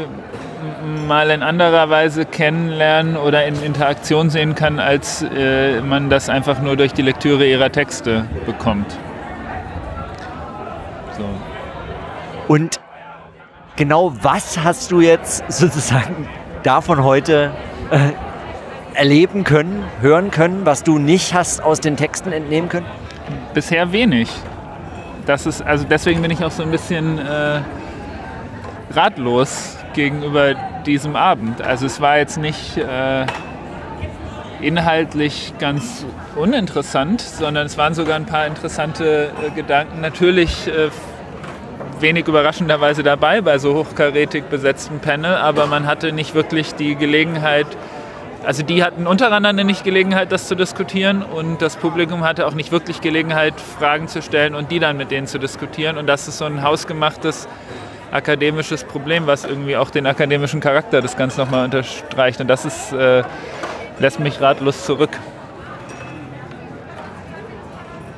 mal 1.07 1.29
in 1.29 1.43
anderer 1.43 1.89
Weise 1.89 2.25
kennenlernen 2.25 3.17
oder 3.17 3.45
in 3.45 3.61
Interaktion 3.61 4.29
sehen 4.29 4.55
kann, 4.55 4.79
als 4.79 5.23
äh, 5.23 5.81
man 5.81 6.09
das 6.09 6.29
einfach 6.29 6.61
nur 6.61 6.75
durch 6.75 6.93
die 6.93 7.01
Lektüre 7.01 7.45
ihrer 7.45 7.71
Texte 7.71 8.25
bekommt. 8.45 8.97
So. 11.17 11.25
Und 12.47 12.79
genau 13.75 14.13
was 14.21 14.63
hast 14.63 14.91
du 14.91 15.01
jetzt 15.01 15.43
sozusagen 15.51 16.27
davon 16.63 17.03
heute 17.03 17.51
äh, 17.91 18.11
erleben 18.97 19.43
können, 19.43 19.83
hören 20.01 20.31
können, 20.31 20.65
was 20.65 20.83
du 20.83 20.99
nicht 20.99 21.33
hast 21.33 21.63
aus 21.63 21.79
den 21.79 21.97
Texten 21.97 22.31
entnehmen 22.31 22.69
können? 22.69 22.85
Bisher 23.53 23.91
wenig. 23.91 24.29
Das 25.25 25.45
ist, 25.45 25.61
also 25.61 25.85
deswegen 25.89 26.21
bin 26.21 26.31
ich 26.31 26.43
auch 26.43 26.51
so 26.51 26.63
ein 26.63 26.71
bisschen 26.71 27.19
äh, 27.19 27.61
ratlos 28.93 29.77
gegenüber 29.93 30.55
diesem 30.85 31.15
Abend. 31.15 31.61
Also 31.61 31.85
es 31.85 32.01
war 32.01 32.17
jetzt 32.17 32.37
nicht 32.37 32.77
äh, 32.77 33.25
inhaltlich 34.61 35.53
ganz 35.59 36.05
uninteressant, 36.35 37.21
sondern 37.21 37.65
es 37.65 37.77
waren 37.77 37.93
sogar 37.93 38.15
ein 38.15 38.25
paar 38.25 38.47
interessante 38.47 39.31
äh, 39.45 39.49
Gedanken. 39.51 40.01
Natürlich 40.01 40.67
äh, 40.67 40.89
wenig 41.99 42.27
überraschenderweise 42.27 43.03
dabei 43.03 43.41
bei 43.41 43.57
so 43.57 43.75
hochkarätig 43.75 44.45
besetzten 44.45 44.99
Panel, 44.99 45.35
aber 45.35 45.67
man 45.67 45.87
hatte 45.87 46.11
nicht 46.11 46.33
wirklich 46.33 46.73
die 46.75 46.95
Gelegenheit, 46.95 47.67
also 48.43 48.63
die 48.63 48.83
hatten 48.83 49.05
untereinander 49.05 49.63
nicht 49.63 49.83
Gelegenheit, 49.83 50.31
das 50.31 50.47
zu 50.47 50.55
diskutieren 50.55 51.21
und 51.21 51.61
das 51.61 51.75
Publikum 51.75 52.23
hatte 52.23 52.47
auch 52.47 52.55
nicht 52.55 52.71
wirklich 52.71 53.01
Gelegenheit, 53.01 53.53
Fragen 53.59 54.07
zu 54.07 54.21
stellen 54.21 54.55
und 54.55 54.71
die 54.71 54.79
dann 54.79 54.97
mit 54.97 55.11
denen 55.11 55.27
zu 55.27 55.37
diskutieren. 55.37 55.97
Und 55.97 56.07
das 56.07 56.27
ist 56.27 56.39
so 56.39 56.45
ein 56.45 56.63
hausgemachtes 56.63 57.47
akademisches 58.11 58.83
Problem, 58.83 59.27
was 59.27 59.45
irgendwie 59.45 59.77
auch 59.77 59.89
den 59.89 60.05
akademischen 60.05 60.59
Charakter 60.59 61.01
des 61.01 61.15
Ganzen 61.15 61.41
nochmal 61.41 61.65
unterstreicht. 61.65 62.41
Und 62.41 62.47
das 62.47 62.65
ist, 62.65 62.93
äh, 62.93 63.23
lässt 63.99 64.19
mich 64.19 64.41
ratlos 64.41 64.85
zurück. 64.85 65.11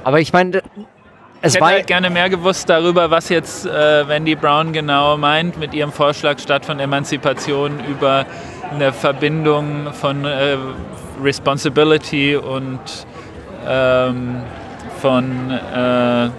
Aber 0.04 0.20
ich 0.20 0.34
meine, 0.34 0.62
es 1.42 1.56
ich 1.56 1.62
hätte 1.62 1.66
halt 1.66 1.88
gerne 1.88 2.10
mehr 2.10 2.30
gewusst 2.30 2.70
darüber, 2.70 3.12
was 3.12 3.30
jetzt 3.30 3.66
äh, 3.66 4.08
Wendy 4.08 4.36
Brown 4.36 4.74
genau 4.74 5.18
meint 5.18 5.58
mit 5.58 5.74
ihrem 5.74 5.92
Vorschlag 5.92 6.40
statt 6.40 6.66
von 6.66 6.80
Emanzipation 6.80 7.84
über 7.86 8.26
eine 8.72 8.94
Verbindung 8.94 9.94
von 9.94 10.26
äh, 10.26 10.58
Responsibility 11.22 12.36
und 12.36 12.80
ähm, 13.68 14.42
von 15.02 15.52
äh, 15.52 16.30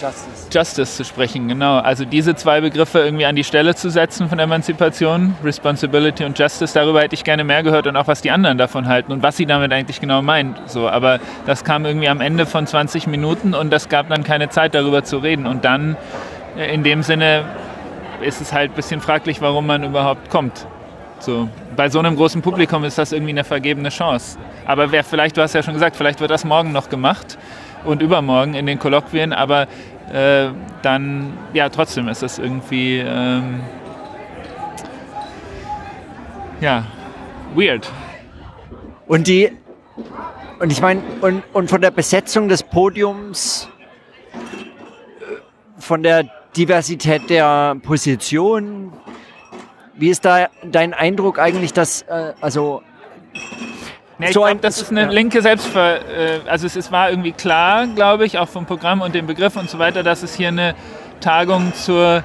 Justice. 0.00 0.48
Justice 0.50 0.96
zu 0.96 1.04
sprechen, 1.04 1.48
genau. 1.48 1.78
Also 1.78 2.04
diese 2.04 2.34
zwei 2.34 2.60
Begriffe 2.60 3.00
irgendwie 3.00 3.26
an 3.26 3.36
die 3.36 3.44
Stelle 3.44 3.74
zu 3.74 3.90
setzen 3.90 4.28
von 4.28 4.38
Emanzipation, 4.38 5.34
Responsibility 5.44 6.24
und 6.24 6.38
Justice, 6.38 6.72
darüber 6.72 7.02
hätte 7.02 7.14
ich 7.14 7.24
gerne 7.24 7.44
mehr 7.44 7.62
gehört 7.62 7.86
und 7.86 7.96
auch 7.96 8.06
was 8.06 8.22
die 8.22 8.30
anderen 8.30 8.56
davon 8.56 8.86
halten 8.86 9.12
und 9.12 9.22
was 9.22 9.36
sie 9.36 9.46
damit 9.46 9.72
eigentlich 9.72 10.00
genau 10.00 10.22
meinen. 10.22 10.56
So, 10.66 10.88
aber 10.88 11.20
das 11.46 11.64
kam 11.64 11.84
irgendwie 11.84 12.08
am 12.08 12.20
Ende 12.20 12.46
von 12.46 12.66
20 12.66 13.06
Minuten 13.06 13.54
und 13.54 13.70
das 13.70 13.88
gab 13.88 14.08
dann 14.08 14.24
keine 14.24 14.48
Zeit 14.48 14.74
darüber 14.74 15.04
zu 15.04 15.18
reden. 15.18 15.46
Und 15.46 15.64
dann 15.64 15.96
äh, 16.56 16.72
in 16.72 16.82
dem 16.82 17.02
Sinne 17.02 17.44
ist 18.22 18.40
es 18.40 18.52
halt 18.52 18.72
ein 18.72 18.74
bisschen 18.74 19.00
fraglich, 19.00 19.40
warum 19.40 19.66
man 19.66 19.84
überhaupt 19.84 20.30
kommt. 20.30 20.66
So, 21.18 21.48
bei 21.76 21.90
so 21.90 21.98
einem 21.98 22.16
großen 22.16 22.40
Publikum 22.40 22.84
ist 22.84 22.96
das 22.96 23.12
irgendwie 23.12 23.32
eine 23.32 23.44
vergebene 23.44 23.90
Chance. 23.90 24.38
Aber 24.64 24.90
wer 24.90 25.04
vielleicht, 25.04 25.36
du 25.36 25.42
hast 25.42 25.54
ja 25.54 25.62
schon 25.62 25.74
gesagt, 25.74 25.96
vielleicht 25.96 26.20
wird 26.20 26.30
das 26.30 26.44
morgen 26.44 26.72
noch 26.72 26.88
gemacht 26.88 27.36
und 27.84 28.02
übermorgen 28.02 28.54
in 28.54 28.66
den 28.66 28.78
Kolloquien, 28.78 29.32
aber 29.32 29.66
äh, 30.12 30.48
dann, 30.82 31.36
ja, 31.52 31.68
trotzdem 31.68 32.08
ist 32.08 32.22
das 32.22 32.38
irgendwie, 32.38 32.98
ähm, 32.98 33.60
ja, 36.60 36.84
weird. 37.54 37.90
Und 39.06 39.26
die, 39.26 39.52
und 40.58 40.72
ich 40.72 40.80
meine, 40.80 41.00
und, 41.20 41.42
und 41.52 41.70
von 41.70 41.80
der 41.80 41.90
Besetzung 41.90 42.48
des 42.48 42.62
Podiums, 42.62 43.68
äh, 44.32 45.80
von 45.80 46.02
der 46.02 46.24
Diversität 46.56 47.30
der 47.30 47.76
Position, 47.82 48.92
wie 49.94 50.08
ist 50.08 50.24
da 50.24 50.48
dein 50.64 50.94
Eindruck 50.94 51.38
eigentlich, 51.38 51.72
dass, 51.72 52.02
äh, 52.02 52.32
also 52.40 52.82
Nee, 54.20 54.26
ich 54.26 54.32
glaube, 54.32 54.56
das 54.60 54.82
ist 54.82 54.90
eine 54.90 55.02
ja. 55.02 55.10
linke 55.10 55.42
Selbstver... 55.42 55.96
Äh, 55.96 56.40
also 56.46 56.66
es, 56.66 56.76
es 56.76 56.92
war 56.92 57.10
irgendwie 57.10 57.32
klar, 57.32 57.86
glaube 57.86 58.26
ich, 58.26 58.38
auch 58.38 58.48
vom 58.48 58.66
Programm 58.66 59.00
und 59.00 59.14
dem 59.14 59.26
Begriff 59.26 59.56
und 59.56 59.70
so 59.70 59.78
weiter, 59.78 60.02
dass 60.02 60.22
es 60.22 60.34
hier 60.34 60.48
eine 60.48 60.74
Tagung 61.20 61.72
zur 61.74 62.22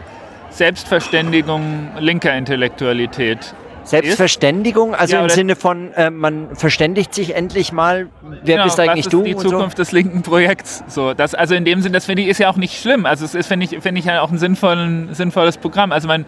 Selbstverständigung 0.49 1.89
linker 1.99 2.35
Intellektualität 2.35 3.55
Selbstverständigung, 3.85 4.95
also 4.95 5.15
ja, 5.15 5.21
im 5.21 5.29
Sinne 5.29 5.55
von, 5.55 5.93
äh, 5.93 6.09
man 6.09 6.55
verständigt 6.55 7.13
sich 7.13 7.35
endlich 7.35 7.71
mal, 7.71 8.07
wer 8.21 8.55
genau, 8.55 8.63
bist 8.65 8.79
eigentlich 8.79 9.07
du? 9.07 9.21
Ist 9.21 9.27
die 9.27 9.47
Zukunft 9.47 9.77
so? 9.77 9.83
des 9.83 9.91
linken 9.91 10.23
Projekts. 10.23 10.83
So, 10.87 11.13
das, 11.13 11.35
also 11.35 11.55
in 11.55 11.65
dem 11.65 11.81
Sinne, 11.81 11.93
das 11.93 12.05
finde 12.05 12.23
ich, 12.23 12.29
ist 12.29 12.39
ja 12.39 12.49
auch 12.49 12.57
nicht 12.57 12.81
schlimm. 12.81 13.05
Also 13.05 13.25
es 13.25 13.35
ist, 13.35 13.47
finde 13.47 13.65
ich, 13.65 13.79
finde 13.81 13.99
ich 13.99 14.05
ja 14.05 14.21
auch 14.21 14.31
ein 14.31 14.39
sinnvollen, 14.39 15.13
sinnvolles 15.13 15.57
Programm. 15.57 15.91
Also 15.91 16.07
man 16.07 16.25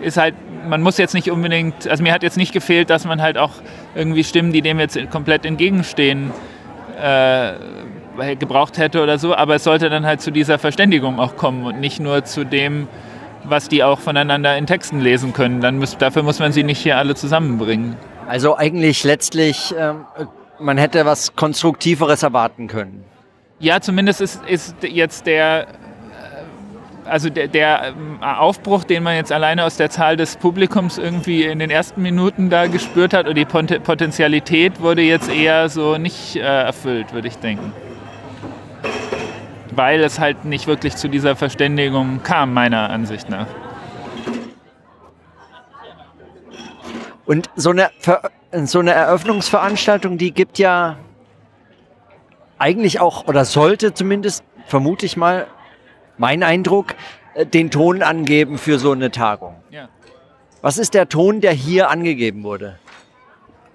ist 0.00 0.16
halt, 0.16 0.34
man 0.68 0.82
muss 0.82 0.98
jetzt 0.98 1.14
nicht 1.14 1.30
unbedingt, 1.30 1.88
also 1.88 2.02
mir 2.02 2.12
hat 2.12 2.22
jetzt 2.22 2.36
nicht 2.36 2.52
gefehlt, 2.52 2.90
dass 2.90 3.04
man 3.04 3.22
halt 3.22 3.38
auch 3.38 3.52
irgendwie 3.94 4.24
Stimmen, 4.24 4.52
die 4.52 4.62
dem 4.62 4.78
jetzt 4.78 4.98
komplett 5.10 5.44
entgegenstehen, 5.44 6.30
äh, 7.00 7.52
gebraucht 8.36 8.76
hätte 8.78 9.02
oder 9.02 9.18
so, 9.18 9.34
aber 9.34 9.54
es 9.54 9.64
sollte 9.64 9.88
dann 9.88 10.04
halt 10.04 10.20
zu 10.20 10.30
dieser 10.30 10.58
Verständigung 10.58 11.18
auch 11.18 11.36
kommen 11.36 11.64
und 11.64 11.80
nicht 11.80 12.00
nur 12.00 12.24
zu 12.24 12.44
dem, 12.44 12.88
was 13.44 13.68
die 13.68 13.82
auch 13.82 13.98
voneinander 13.98 14.56
in 14.56 14.66
Texten 14.66 15.00
lesen 15.00 15.32
können. 15.32 15.60
Dann 15.60 15.78
muss, 15.78 15.96
dafür 15.96 16.22
muss 16.22 16.38
man 16.38 16.52
sie 16.52 16.62
nicht 16.62 16.78
hier 16.78 16.98
alle 16.98 17.14
zusammenbringen. 17.14 17.96
Also 18.28 18.56
eigentlich 18.56 19.04
letztlich, 19.04 19.74
ähm, 19.78 20.04
man 20.58 20.76
hätte 20.76 21.06
was 21.06 21.34
Konstruktiveres 21.34 22.22
erwarten 22.22 22.68
können. 22.68 23.04
Ja, 23.58 23.80
zumindest 23.80 24.20
ist, 24.20 24.44
ist 24.46 24.76
jetzt 24.82 25.26
der, 25.26 25.66
also 27.04 27.30
der, 27.30 27.48
der, 27.48 27.88
ähm, 27.88 28.22
Aufbruch, 28.22 28.84
den 28.84 29.02
man 29.02 29.16
jetzt 29.16 29.32
alleine 29.32 29.64
aus 29.64 29.76
der 29.76 29.90
Zahl 29.90 30.16
des 30.16 30.36
Publikums 30.36 30.98
irgendwie 30.98 31.44
in 31.44 31.58
den 31.58 31.70
ersten 31.70 32.02
Minuten 32.02 32.50
da 32.50 32.66
gespürt 32.66 33.14
hat, 33.14 33.26
oder 33.26 33.34
die 33.34 33.44
Potenzialität 33.44 34.80
wurde 34.80 35.02
jetzt 35.02 35.30
eher 35.30 35.68
so 35.68 35.98
nicht 35.98 36.36
äh, 36.36 36.40
erfüllt, 36.40 37.12
würde 37.12 37.28
ich 37.28 37.38
denken 37.38 37.72
weil 39.72 40.02
es 40.02 40.18
halt 40.18 40.44
nicht 40.44 40.66
wirklich 40.66 40.96
zu 40.96 41.08
dieser 41.08 41.36
Verständigung 41.36 42.22
kam, 42.22 42.52
meiner 42.52 42.90
Ansicht 42.90 43.28
nach. 43.28 43.46
Und 47.24 47.48
so 47.54 47.70
eine, 47.70 47.90
so 48.64 48.80
eine 48.80 48.92
Eröffnungsveranstaltung, 48.92 50.18
die 50.18 50.32
gibt 50.32 50.58
ja 50.58 50.96
eigentlich 52.58 53.00
auch, 53.00 53.28
oder 53.28 53.44
sollte 53.44 53.94
zumindest, 53.94 54.44
vermute 54.66 55.06
ich 55.06 55.16
mal, 55.16 55.46
mein 56.20 56.42
Eindruck, 56.44 56.94
äh, 57.34 57.44
den 57.44 57.70
Ton 57.70 58.02
angeben 58.02 58.58
für 58.58 58.78
so 58.78 58.92
eine 58.92 59.10
Tagung. 59.10 59.56
Ja. 59.70 59.88
Was 60.62 60.78
ist 60.78 60.94
der 60.94 61.08
Ton, 61.08 61.40
der 61.40 61.52
hier 61.52 61.90
angegeben 61.90 62.44
wurde? 62.44 62.78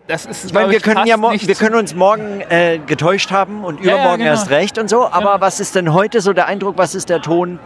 das 0.07 0.25
ist, 0.25 0.45
ich 0.45 0.53
meine, 0.53 0.71
wir 0.71 0.79
können 0.79 1.07
ja 1.07 1.17
wir 1.19 1.55
können 1.55 1.75
uns 1.75 1.95
morgen 1.95 2.41
äh, 2.49 2.79
getäuscht 2.85 3.31
haben 3.31 3.63
und 3.63 3.79
übermorgen 3.79 4.03
ja, 4.03 4.09
ja, 4.09 4.15
genau. 4.17 4.29
erst 4.29 4.49
recht 4.49 4.77
und 4.77 4.89
so. 4.89 5.07
Aber 5.07 5.33
ja. 5.35 5.41
was 5.41 5.59
ist 5.59 5.75
denn 5.75 5.93
heute 5.93 6.21
so 6.21 6.33
der 6.33 6.45
Eindruck? 6.45 6.77
Was 6.77 6.93
ist 6.93 7.09
der 7.09 7.21
Ton 7.21 7.59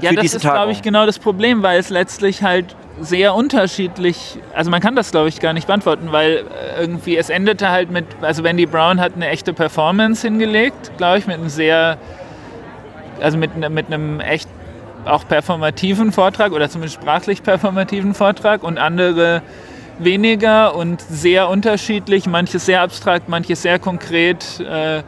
ja, 0.00 0.10
für 0.10 0.16
diese 0.16 0.16
Tagung? 0.16 0.22
das 0.22 0.34
ist, 0.34 0.40
glaube 0.42 0.72
ich, 0.72 0.82
genau 0.82 1.06
das 1.06 1.18
Problem, 1.18 1.62
weil 1.62 1.78
es 1.78 1.90
letztlich 1.90 2.42
halt 2.42 2.74
sehr 3.00 3.34
unterschiedlich, 3.34 4.38
also 4.54 4.70
man 4.70 4.80
kann 4.80 4.96
das, 4.96 5.10
glaube 5.10 5.28
ich, 5.28 5.40
gar 5.40 5.52
nicht 5.52 5.66
beantworten, 5.66 6.10
weil 6.10 6.46
äh, 6.46 6.80
irgendwie 6.80 7.16
es 7.16 7.28
endete 7.28 7.68
halt 7.68 7.90
mit, 7.90 8.06
also 8.22 8.44
Wendy 8.44 8.66
Brown 8.66 9.00
hat 9.00 9.14
eine 9.16 9.28
echte 9.28 9.52
Performance 9.52 10.26
hingelegt, 10.26 10.92
glaube 10.96 11.18
ich, 11.18 11.26
mit 11.26 11.36
einem 11.36 11.48
sehr, 11.48 11.98
also 13.24 13.38
mit, 13.38 13.56
mit 13.70 13.86
einem 13.86 14.20
echt 14.20 14.48
auch 15.06 15.26
performativen 15.26 16.12
Vortrag 16.12 16.52
oder 16.52 16.68
zumindest 16.68 17.00
sprachlich 17.00 17.42
performativen 17.42 18.14
Vortrag 18.14 18.62
und 18.62 18.78
andere 18.78 19.42
weniger 19.98 20.74
und 20.74 21.00
sehr 21.00 21.48
unterschiedlich, 21.48 22.26
manches 22.26 22.66
sehr 22.66 22.82
abstrakt, 22.82 23.28
manches 23.28 23.62
sehr 23.62 23.78
konkret, 23.78 24.60
äh, 24.60 25.02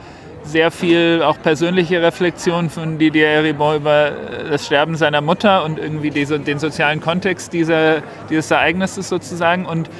sehr 0.44 0.70
viel 0.70 1.22
auch 1.24 1.40
persönliche 1.42 2.00
Reflexion 2.02 2.70
von 2.70 2.98
Didier 2.98 3.26
Eribon 3.26 3.76
über 3.76 4.08
äh, 4.08 4.12
das 4.50 4.66
Sterben 4.66 4.96
seiner 4.96 5.20
Mutter 5.20 5.64
und 5.64 5.78
irgendwie 5.78 6.10
diese, 6.10 6.38
den 6.38 6.58
sozialen 6.58 7.00
Kontext 7.00 7.52
dieser, 7.52 8.02
dieses 8.30 8.50
Ereignisses 8.50 9.08
sozusagen 9.08 9.66
und 9.66 9.90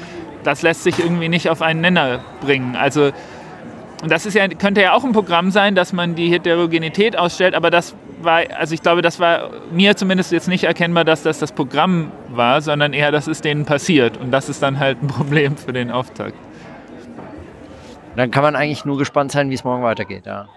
das 0.45 0.63
lässt 0.63 0.85
sich 0.85 1.01
irgendwie 1.01 1.29
nicht 1.29 1.51
auf 1.51 1.63
einen 1.63 1.81
Nenner 1.81 2.21
bringen. 2.41 2.77
Also 2.77 3.11
und 4.03 4.11
das 4.11 4.27
ist 4.27 4.35
ja, 4.35 4.47
könnte 4.49 4.83
ja 4.83 4.93
auch 4.93 5.05
ein 5.05 5.13
Programm 5.13 5.51
sein, 5.51 5.75
dass 5.75 5.93
man 5.93 6.15
die 6.15 6.29
Heterogenität 6.31 7.17
ausstellt, 7.17 7.55
aber 7.55 7.71
das 7.71 7.95
war, 8.21 8.43
also 8.59 8.75
ich 8.75 8.83
glaube, 8.83 9.03
das 9.03 9.21
war 9.21 9.51
mir 9.71 9.97
zumindest 9.97 10.33
jetzt 10.33 10.49
nicht 10.49 10.65
erkennbar, 10.65 11.05
dass 11.05 11.23
das 11.23 11.39
das 11.39 11.53
Programm 11.53 12.13
war, 12.29 12.61
sondern 12.61 12.93
eher, 12.93 13.11
dass 13.11 13.27
es 13.27 13.41
denen 13.41 13.65
passiert. 13.65 14.19
Und 14.19 14.31
das 14.31 14.49
ist 14.49 14.63
dann 14.63 14.79
halt 14.79 15.03
ein 15.03 15.07
Problem 15.09 15.57
für 15.57 15.73
den 15.73 15.91
Auftakt. 15.91 16.35
Dann 18.17 18.31
kann 18.31 18.43
man 18.43 18.57
eigentlich 18.57 18.85
nur 18.85 18.99
gespannt 18.99 19.33
sein, 19.33 19.51
wie 19.51 19.55
es 19.55 19.65
morgen 19.65 19.83
weitergeht, 19.83 20.27
ja. 20.27 20.49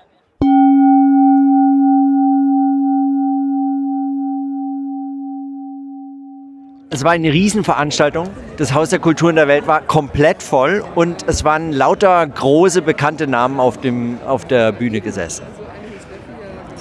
Es 6.92 7.04
war 7.04 7.12
eine 7.12 7.32
Riesenveranstaltung. 7.32 8.30
Das 8.58 8.74
Haus 8.74 8.90
der 8.90 8.98
Kulturen 8.98 9.36
der 9.36 9.48
Welt 9.48 9.68
war 9.68 9.82
komplett 9.82 10.42
voll 10.42 10.84
und 10.96 11.24
es 11.28 11.44
waren 11.44 11.72
lauter 11.72 12.26
große 12.26 12.82
bekannte 12.82 13.28
Namen 13.28 13.60
auf, 13.60 13.78
dem, 13.78 14.18
auf 14.26 14.46
der 14.46 14.72
Bühne 14.72 15.00
gesessen. 15.00 15.44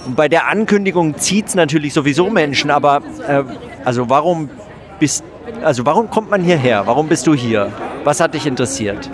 Und 0.07 0.17
bei 0.17 0.29
der 0.29 0.49
Ankündigung 0.49 1.19
zieht 1.19 1.49
es 1.49 1.55
natürlich 1.55 1.93
sowieso 1.93 2.31
Menschen, 2.31 2.71
aber 2.71 3.03
äh, 3.27 3.45
also 3.85 4.09
warum 4.09 4.49
bist 4.99 5.25
also 5.63 5.85
warum 5.85 6.09
kommt 6.09 6.31
man 6.31 6.43
hierher? 6.43 6.87
Warum 6.87 7.09
bist 7.09 7.27
du 7.27 7.35
hier? 7.35 7.71
Was 8.05 8.21
hat 8.21 8.33
dich 8.33 8.47
interessiert? 8.47 9.11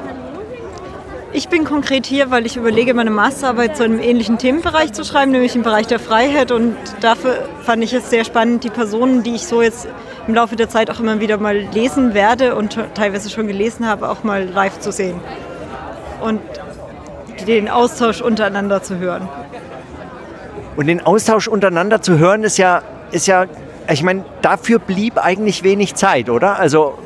Ich 1.32 1.48
bin 1.48 1.64
konkret 1.64 2.06
hier, 2.06 2.30
weil 2.30 2.46
ich 2.46 2.56
überlege, 2.56 2.94
meine 2.94 3.10
Masterarbeit 3.10 3.76
zu 3.76 3.82
einem 3.82 3.98
ähnlichen 3.98 4.38
Themenbereich 4.38 4.92
zu 4.92 5.04
schreiben, 5.04 5.32
nämlich 5.32 5.56
im 5.56 5.62
Bereich 5.62 5.88
der 5.88 5.98
Freiheit. 5.98 6.52
Und 6.52 6.76
dafür 7.00 7.48
fand 7.62 7.82
ich 7.82 7.92
es 7.92 8.10
sehr 8.10 8.24
spannend, 8.24 8.62
die 8.62 8.70
Personen, 8.70 9.24
die 9.24 9.34
ich 9.34 9.46
so 9.46 9.60
jetzt 9.60 9.88
im 10.26 10.34
Laufe 10.34 10.56
der 10.56 10.68
Zeit 10.68 10.90
auch 10.90 11.00
immer 11.00 11.20
wieder 11.20 11.36
mal 11.38 11.56
lesen 11.56 12.14
werde 12.14 12.54
und 12.54 12.78
teilweise 12.94 13.30
schon 13.30 13.46
gelesen 13.46 13.86
habe, 13.86 14.08
auch 14.08 14.24
mal 14.24 14.44
live 14.44 14.78
zu 14.80 14.90
sehen. 14.92 15.20
Und 16.20 16.40
den 17.46 17.68
Austausch 17.68 18.20
untereinander 18.20 18.82
zu 18.82 18.98
hören. 18.98 19.28
Und 20.76 20.86
den 20.86 21.04
Austausch 21.04 21.46
untereinander 21.46 22.00
zu 22.00 22.18
hören 22.18 22.42
ist 22.42 22.56
ja, 22.56 22.82
ist 23.10 23.26
ja, 23.26 23.46
ich 23.90 24.02
meine, 24.02 24.24
dafür 24.42 24.78
blieb 24.78 25.22
eigentlich 25.22 25.62
wenig 25.62 25.94
Zeit, 25.94 26.30
oder? 26.30 26.58
Also 26.58 26.98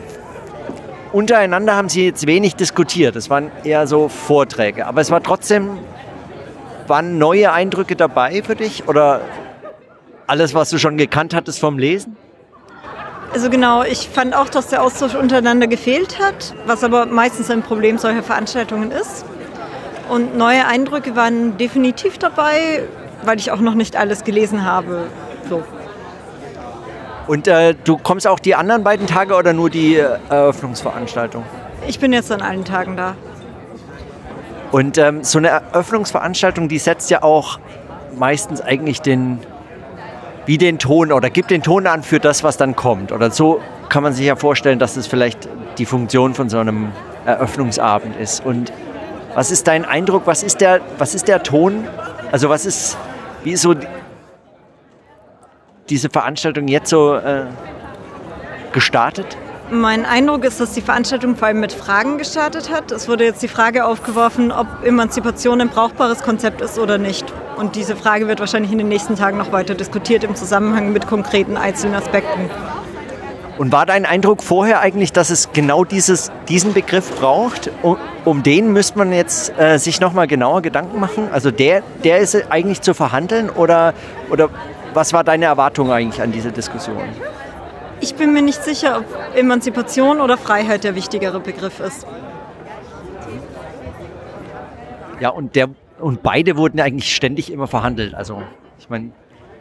untereinander 1.12 1.74
haben 1.74 1.88
sie 1.88 2.06
jetzt 2.06 2.26
wenig 2.26 2.54
diskutiert. 2.54 3.16
Es 3.16 3.30
waren 3.30 3.50
eher 3.64 3.86
so 3.86 4.08
Vorträge. 4.08 4.86
Aber 4.86 5.00
es 5.00 5.10
war 5.10 5.22
trotzdem, 5.22 5.78
waren 6.86 7.18
neue 7.18 7.52
Eindrücke 7.52 7.96
dabei 7.96 8.42
für 8.42 8.54
dich? 8.54 8.88
Oder 8.88 9.20
alles, 10.26 10.54
was 10.54 10.70
du 10.70 10.78
schon 10.78 10.96
gekannt 10.96 11.34
hattest 11.34 11.58
vom 11.58 11.78
Lesen? 11.78 12.16
Also 13.32 13.50
genau, 13.50 13.82
ich 13.82 14.08
fand 14.08 14.34
auch, 14.34 14.48
dass 14.48 14.68
der 14.68 14.82
Austausch 14.82 15.14
untereinander 15.14 15.66
gefehlt 15.66 16.18
hat, 16.18 16.54
was 16.66 16.82
aber 16.82 17.06
meistens 17.06 17.50
ein 17.50 17.62
Problem 17.62 17.98
solcher 17.98 18.22
Veranstaltungen 18.22 18.90
ist. 18.90 19.24
Und 20.08 20.36
neue 20.36 20.66
Eindrücke 20.66 21.14
waren 21.14 21.58
definitiv 21.58 22.18
dabei 22.18 22.82
weil 23.22 23.38
ich 23.38 23.50
auch 23.50 23.60
noch 23.60 23.74
nicht 23.74 23.96
alles 23.96 24.24
gelesen 24.24 24.64
habe. 24.64 25.06
So. 25.48 25.62
Und 27.26 27.46
äh, 27.46 27.74
du 27.84 27.98
kommst 27.98 28.26
auch 28.26 28.38
die 28.38 28.54
anderen 28.54 28.84
beiden 28.84 29.06
Tage 29.06 29.34
oder 29.34 29.52
nur 29.52 29.70
die 29.70 29.96
äh, 29.96 30.18
Eröffnungsveranstaltung? 30.30 31.44
Ich 31.86 31.98
bin 31.98 32.12
jetzt 32.12 32.32
an 32.32 32.40
allen 32.40 32.64
Tagen 32.64 32.96
da. 32.96 33.14
Und 34.72 34.98
ähm, 34.98 35.24
so 35.24 35.38
eine 35.38 35.48
Eröffnungsveranstaltung, 35.48 36.68
die 36.68 36.78
setzt 36.78 37.10
ja 37.10 37.22
auch 37.22 37.58
meistens 38.16 38.60
eigentlich 38.60 39.00
den, 39.00 39.40
wie 40.48 40.56
den 40.56 40.78
Ton 40.78 41.12
oder 41.12 41.28
gibt 41.28 41.50
den 41.50 41.62
Ton 41.62 41.86
an 41.86 42.02
für 42.02 42.20
das, 42.20 42.42
was 42.42 42.56
dann 42.56 42.74
kommt. 42.74 43.12
Oder 43.12 43.30
so 43.30 43.60
kann 43.90 44.02
man 44.02 44.14
sich 44.14 44.24
ja 44.24 44.34
vorstellen, 44.34 44.78
dass 44.78 44.92
es 44.92 44.96
das 44.96 45.06
vielleicht 45.06 45.46
die 45.76 45.84
Funktion 45.84 46.32
von 46.32 46.48
so 46.48 46.58
einem 46.58 46.90
Eröffnungsabend 47.26 48.16
ist. 48.16 48.42
Und 48.46 48.72
was 49.34 49.50
ist 49.50 49.68
dein 49.68 49.84
Eindruck? 49.84 50.22
Was 50.24 50.42
ist 50.42 50.62
der, 50.62 50.80
was 50.96 51.14
ist 51.14 51.28
der 51.28 51.42
Ton? 51.42 51.86
Also 52.32 52.48
was 52.48 52.64
ist 52.64 52.96
wie 53.44 53.52
ist 53.52 53.60
so 53.60 53.74
diese 55.90 56.08
Veranstaltung 56.08 56.66
jetzt 56.66 56.88
so 56.88 57.14
äh, 57.14 57.44
gestartet? 58.72 59.36
Mein 59.70 60.06
Eindruck 60.06 60.44
ist, 60.44 60.60
dass 60.60 60.72
die 60.72 60.80
Veranstaltung 60.80 61.36
vor 61.36 61.48
allem 61.48 61.60
mit 61.60 61.72
Fragen 61.72 62.16
gestartet 62.16 62.70
hat. 62.70 62.90
Es 62.90 63.06
wurde 63.06 63.24
jetzt 63.24 63.42
die 63.42 63.48
Frage 63.48 63.84
aufgeworfen, 63.84 64.50
ob 64.50 64.66
Emanzipation 64.82 65.60
ein 65.60 65.68
brauchbares 65.68 66.22
Konzept 66.22 66.62
ist 66.62 66.78
oder 66.78 66.96
nicht. 66.96 67.26
Und 67.58 67.76
diese 67.76 67.94
Frage 67.94 68.28
wird 68.28 68.40
wahrscheinlich 68.40 68.72
in 68.72 68.78
den 68.78 68.88
nächsten 68.88 69.14
Tagen 69.14 69.36
noch 69.36 69.52
weiter 69.52 69.74
diskutiert 69.74 70.24
im 70.24 70.34
Zusammenhang 70.34 70.94
mit 70.94 71.06
konkreten 71.06 71.58
einzelnen 71.58 71.96
Aspekten. 71.96 72.48
Und 73.58 73.70
war 73.70 73.84
dein 73.84 74.06
Eindruck 74.06 74.42
vorher 74.42 74.80
eigentlich, 74.80 75.12
dass 75.12 75.28
es 75.28 75.52
genau 75.52 75.84
dieses, 75.84 76.32
diesen 76.48 76.72
Begriff 76.72 77.14
braucht? 77.18 77.70
Um, 77.82 77.98
um 78.24 78.42
den 78.42 78.72
müsste 78.72 78.96
man 78.96 79.12
jetzt 79.12 79.52
äh, 79.58 79.78
sich 79.78 80.00
nochmal 80.00 80.28
genauer 80.28 80.62
Gedanken 80.62 80.98
machen? 80.98 81.28
Also 81.30 81.50
der, 81.50 81.82
der 82.04 82.20
ist 82.20 82.50
eigentlich 82.50 82.80
zu 82.80 82.94
verhandeln 82.94 83.50
oder, 83.50 83.92
oder 84.30 84.48
was 84.94 85.12
war 85.12 85.24
deine 85.24 85.44
Erwartung 85.44 85.92
eigentlich 85.92 86.22
an 86.22 86.32
diese 86.32 86.52
Diskussion? 86.52 87.02
Ich 88.00 88.14
bin 88.14 88.32
mir 88.32 88.42
nicht 88.42 88.62
sicher, 88.62 88.98
ob 88.98 89.36
Emanzipation 89.36 90.20
oder 90.20 90.36
Freiheit 90.36 90.84
der 90.84 90.94
wichtigere 90.94 91.40
Begriff 91.40 91.80
ist. 91.80 92.06
Ja, 95.20 95.30
und, 95.30 95.56
der, 95.56 95.68
und 95.98 96.22
beide 96.22 96.56
wurden 96.56 96.80
eigentlich 96.80 97.14
ständig 97.14 97.50
immer 97.52 97.66
verhandelt. 97.66 98.14
Also, 98.14 98.42
ich 98.78 98.88
meine, 98.88 99.10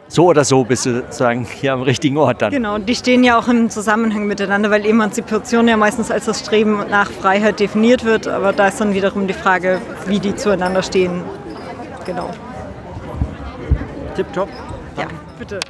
so 0.06 0.26
oder 0.26 0.44
so 0.44 0.64
bist 0.64 0.86
du 0.86 0.94
sozusagen 0.94 1.44
hier 1.44 1.72
am 1.72 1.82
richtigen 1.82 2.16
Ort 2.16 2.40
dann. 2.40 2.50
Genau, 2.50 2.78
die 2.78 2.94
stehen 2.94 3.24
ja 3.24 3.38
auch 3.38 3.48
im 3.48 3.68
Zusammenhang 3.68 4.26
miteinander, 4.26 4.70
weil 4.70 4.86
Emanzipation 4.86 5.68
ja 5.68 5.76
meistens 5.76 6.10
als 6.10 6.24
das 6.24 6.40
Streben 6.40 6.84
nach 6.90 7.10
Freiheit 7.10 7.60
definiert 7.60 8.04
wird. 8.04 8.26
Aber 8.26 8.52
da 8.52 8.68
ist 8.68 8.80
dann 8.80 8.94
wiederum 8.94 9.26
die 9.26 9.34
Frage, 9.34 9.80
wie 10.06 10.18
die 10.18 10.34
zueinander 10.34 10.82
stehen. 10.82 11.22
Genau. 12.06 12.30
Tipptopp. 14.14 14.48
Ja, 14.96 15.06
bitte. 15.38 15.60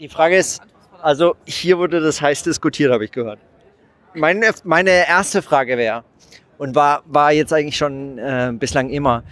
Die 0.00 0.08
Frage 0.08 0.38
ist, 0.38 0.62
also 1.02 1.36
hier 1.44 1.76
wurde 1.76 2.00
das 2.00 2.22
heiß 2.22 2.42
diskutiert, 2.42 2.90
habe 2.90 3.04
ich 3.04 3.12
gehört. 3.12 3.38
Meine, 4.14 4.50
meine 4.64 4.90
erste 5.06 5.42
Frage 5.42 5.76
wäre, 5.76 6.04
und 6.56 6.74
war, 6.74 7.02
war 7.04 7.32
jetzt 7.32 7.52
eigentlich 7.52 7.76
schon 7.76 8.16
äh, 8.16 8.50
bislang 8.54 8.88
immer, 8.88 9.24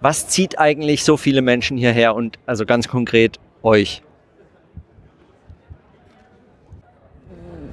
was 0.00 0.26
zieht 0.28 0.58
eigentlich 0.58 1.04
so 1.04 1.18
viele 1.18 1.42
Menschen 1.42 1.76
hierher 1.76 2.14
und 2.14 2.38
also 2.46 2.64
ganz 2.64 2.88
konkret 2.88 3.38
euch? 3.62 4.02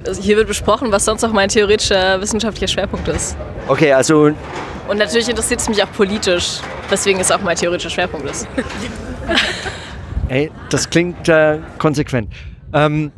Also 0.06 0.20
hier 0.20 0.36
wird 0.36 0.46
besprochen, 0.46 0.92
was 0.92 1.06
sonst 1.06 1.24
auch 1.24 1.32
mein 1.32 1.48
theoretischer 1.48 2.20
wissenschaftlicher 2.20 2.68
Schwerpunkt 2.68 3.08
ist. 3.08 3.34
Okay, 3.66 3.94
also. 3.94 4.30
Und 4.88 4.98
natürlich 4.98 5.30
interessiert 5.30 5.60
es 5.60 5.70
mich 5.70 5.82
auch 5.82 5.92
politisch, 5.92 6.58
weswegen 6.90 7.18
es 7.18 7.30
auch 7.30 7.40
mein 7.40 7.56
theoretischer 7.56 7.88
Schwerpunkt 7.88 8.28
ist. 8.28 8.46
Ey, 10.32 10.50
das 10.70 10.88
klingt 10.88 11.28
äh, 11.28 11.58
konsequent. 11.76 12.32
Ähm, 12.72 13.12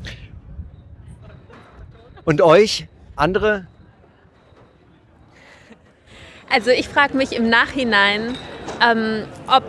und 2.24 2.42
euch, 2.42 2.88
andere? 3.14 3.68
Also 6.50 6.70
ich 6.70 6.88
frage 6.88 7.16
mich 7.16 7.30
im 7.36 7.48
Nachhinein, 7.48 8.36
ähm, 8.84 9.26
ob 9.46 9.62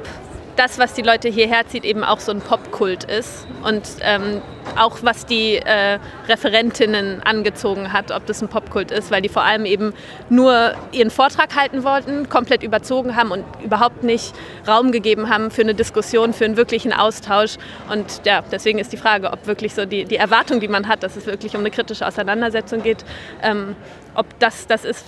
das, 0.56 0.80
was 0.80 0.94
die 0.94 1.02
Leute 1.02 1.30
hierher 1.30 1.68
zieht, 1.68 1.86
eben 1.86 2.04
auch 2.04 2.20
so 2.20 2.32
ein 2.32 2.42
Popkult 2.42 3.04
ist 3.04 3.48
und 3.64 3.84
ähm, 4.02 4.42
auch 4.76 4.98
was 5.04 5.26
die 5.26 5.58
äh, 5.58 6.00
Referentinnen 6.28 7.22
angezogen 7.24 7.94
hat, 7.94 8.12
ob 8.12 8.26
das 8.26 8.42
ein 8.42 8.48
Popkult 8.48 8.92
ist, 8.92 9.12
weil 9.12 9.22
die 9.22 9.30
vor 9.30 9.44
allem 9.44 9.66
eben 9.66 9.94
nur 10.30 10.74
ihren 10.92 11.12
Vortrag 11.12 11.56
halten 11.56 11.84
wollten, 11.84 12.30
komplett 12.30 12.64
überzogen 12.64 13.16
haben 13.16 13.32
und 13.32 13.46
überhaupt 13.64 14.04
nicht 14.04 14.34
Raum 14.68 14.92
gegeben 14.92 15.30
haben 15.30 15.52
für 15.52 15.62
eine 15.62 15.76
Diskussion, 15.76 16.34
für 16.34 16.46
einen 16.46 16.58
wirklichen 16.58 16.94
Austausch. 16.94 17.58
Und 17.92 18.22
ja, 18.26 18.44
deswegen 18.52 18.80
ist 18.80 18.92
die 18.92 18.98
Frage, 18.98 19.32
ob 19.32 19.48
wirklich 19.48 19.74
so 19.74 19.86
die, 19.86 20.06
die 20.06 20.18
Erwartung, 20.18 20.60
die 20.60 20.68
man 20.68 20.88
hat, 20.88 21.04
dass 21.04 21.16
es 21.16 21.26
wirklich 21.26 21.56
um 21.56 21.62
eine 21.62 21.72
kritische 21.72 22.06
Auseinandersetzung 22.06 22.82
geht, 22.82 23.06
ähm, 23.42 23.76
ob 24.16 24.28
das 24.40 24.68
das 24.68 24.86
ist, 24.86 25.06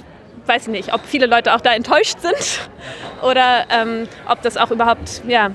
weiß 0.48 0.64
ich 0.64 0.68
nicht, 0.70 0.94
ob 0.94 1.06
viele 1.06 1.26
Leute 1.26 1.54
auch 1.54 1.62
da 1.62 1.74
enttäuscht 1.74 2.20
sind 2.20 2.70
oder 3.22 3.66
ähm, 3.70 4.08
ob 4.28 4.42
das 4.42 4.58
auch 4.58 4.72
überhaupt 4.72 5.22
ja, 5.28 5.52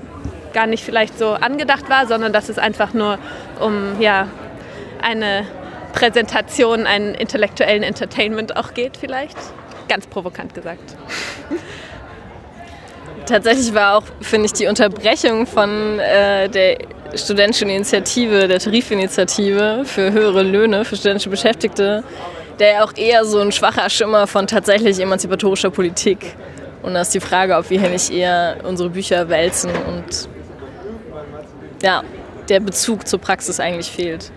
gar 0.53 0.67
nicht 0.67 0.83
vielleicht 0.83 1.17
so 1.17 1.31
angedacht 1.31 1.89
war, 1.89 2.07
sondern 2.07 2.33
dass 2.33 2.49
es 2.49 2.57
einfach 2.57 2.93
nur 2.93 3.17
um 3.59 3.99
ja, 3.99 4.27
eine 5.01 5.45
Präsentation, 5.93 6.85
einen 6.85 7.13
intellektuellen 7.15 7.83
Entertainment 7.83 8.55
auch 8.57 8.73
geht 8.73 8.97
vielleicht. 8.97 9.37
Ganz 9.87 10.07
provokant 10.07 10.53
gesagt. 10.53 10.95
Tatsächlich 13.25 13.73
war 13.73 13.97
auch, 13.97 14.03
finde 14.21 14.47
ich, 14.47 14.53
die 14.53 14.67
Unterbrechung 14.67 15.45
von 15.45 15.99
äh, 15.99 16.49
der 16.49 16.77
studentischen 17.15 17.69
Initiative, 17.69 18.47
der 18.47 18.59
Tarifinitiative 18.59 19.83
für 19.85 20.11
höhere 20.11 20.41
Löhne 20.43 20.83
für 20.83 20.95
studentische 20.95 21.29
Beschäftigte 21.29 22.03
der 22.59 22.73
ja 22.73 22.83
auch 22.83 22.95
eher 22.95 23.25
so 23.25 23.39
ein 23.39 23.51
schwacher 23.51 23.89
Schimmer 23.89 24.27
von 24.27 24.47
tatsächlich 24.47 24.99
emanzipatorischer 24.99 25.71
Politik. 25.71 26.35
Und 26.81 26.93
da 26.93 27.01
ist 27.01 27.13
die 27.13 27.19
Frage, 27.19 27.55
ob 27.55 27.69
wir 27.69 27.79
hier 27.79 27.89
nicht 27.89 28.11
eher 28.11 28.57
unsere 28.63 28.89
Bücher 28.89 29.29
wälzen 29.29 29.71
und 29.71 30.27
ja, 31.81 32.03
der 32.49 32.59
Bezug 32.59 33.07
zur 33.07 33.19
Praxis 33.19 33.59
eigentlich 33.59 33.89
fehlt. 33.89 34.31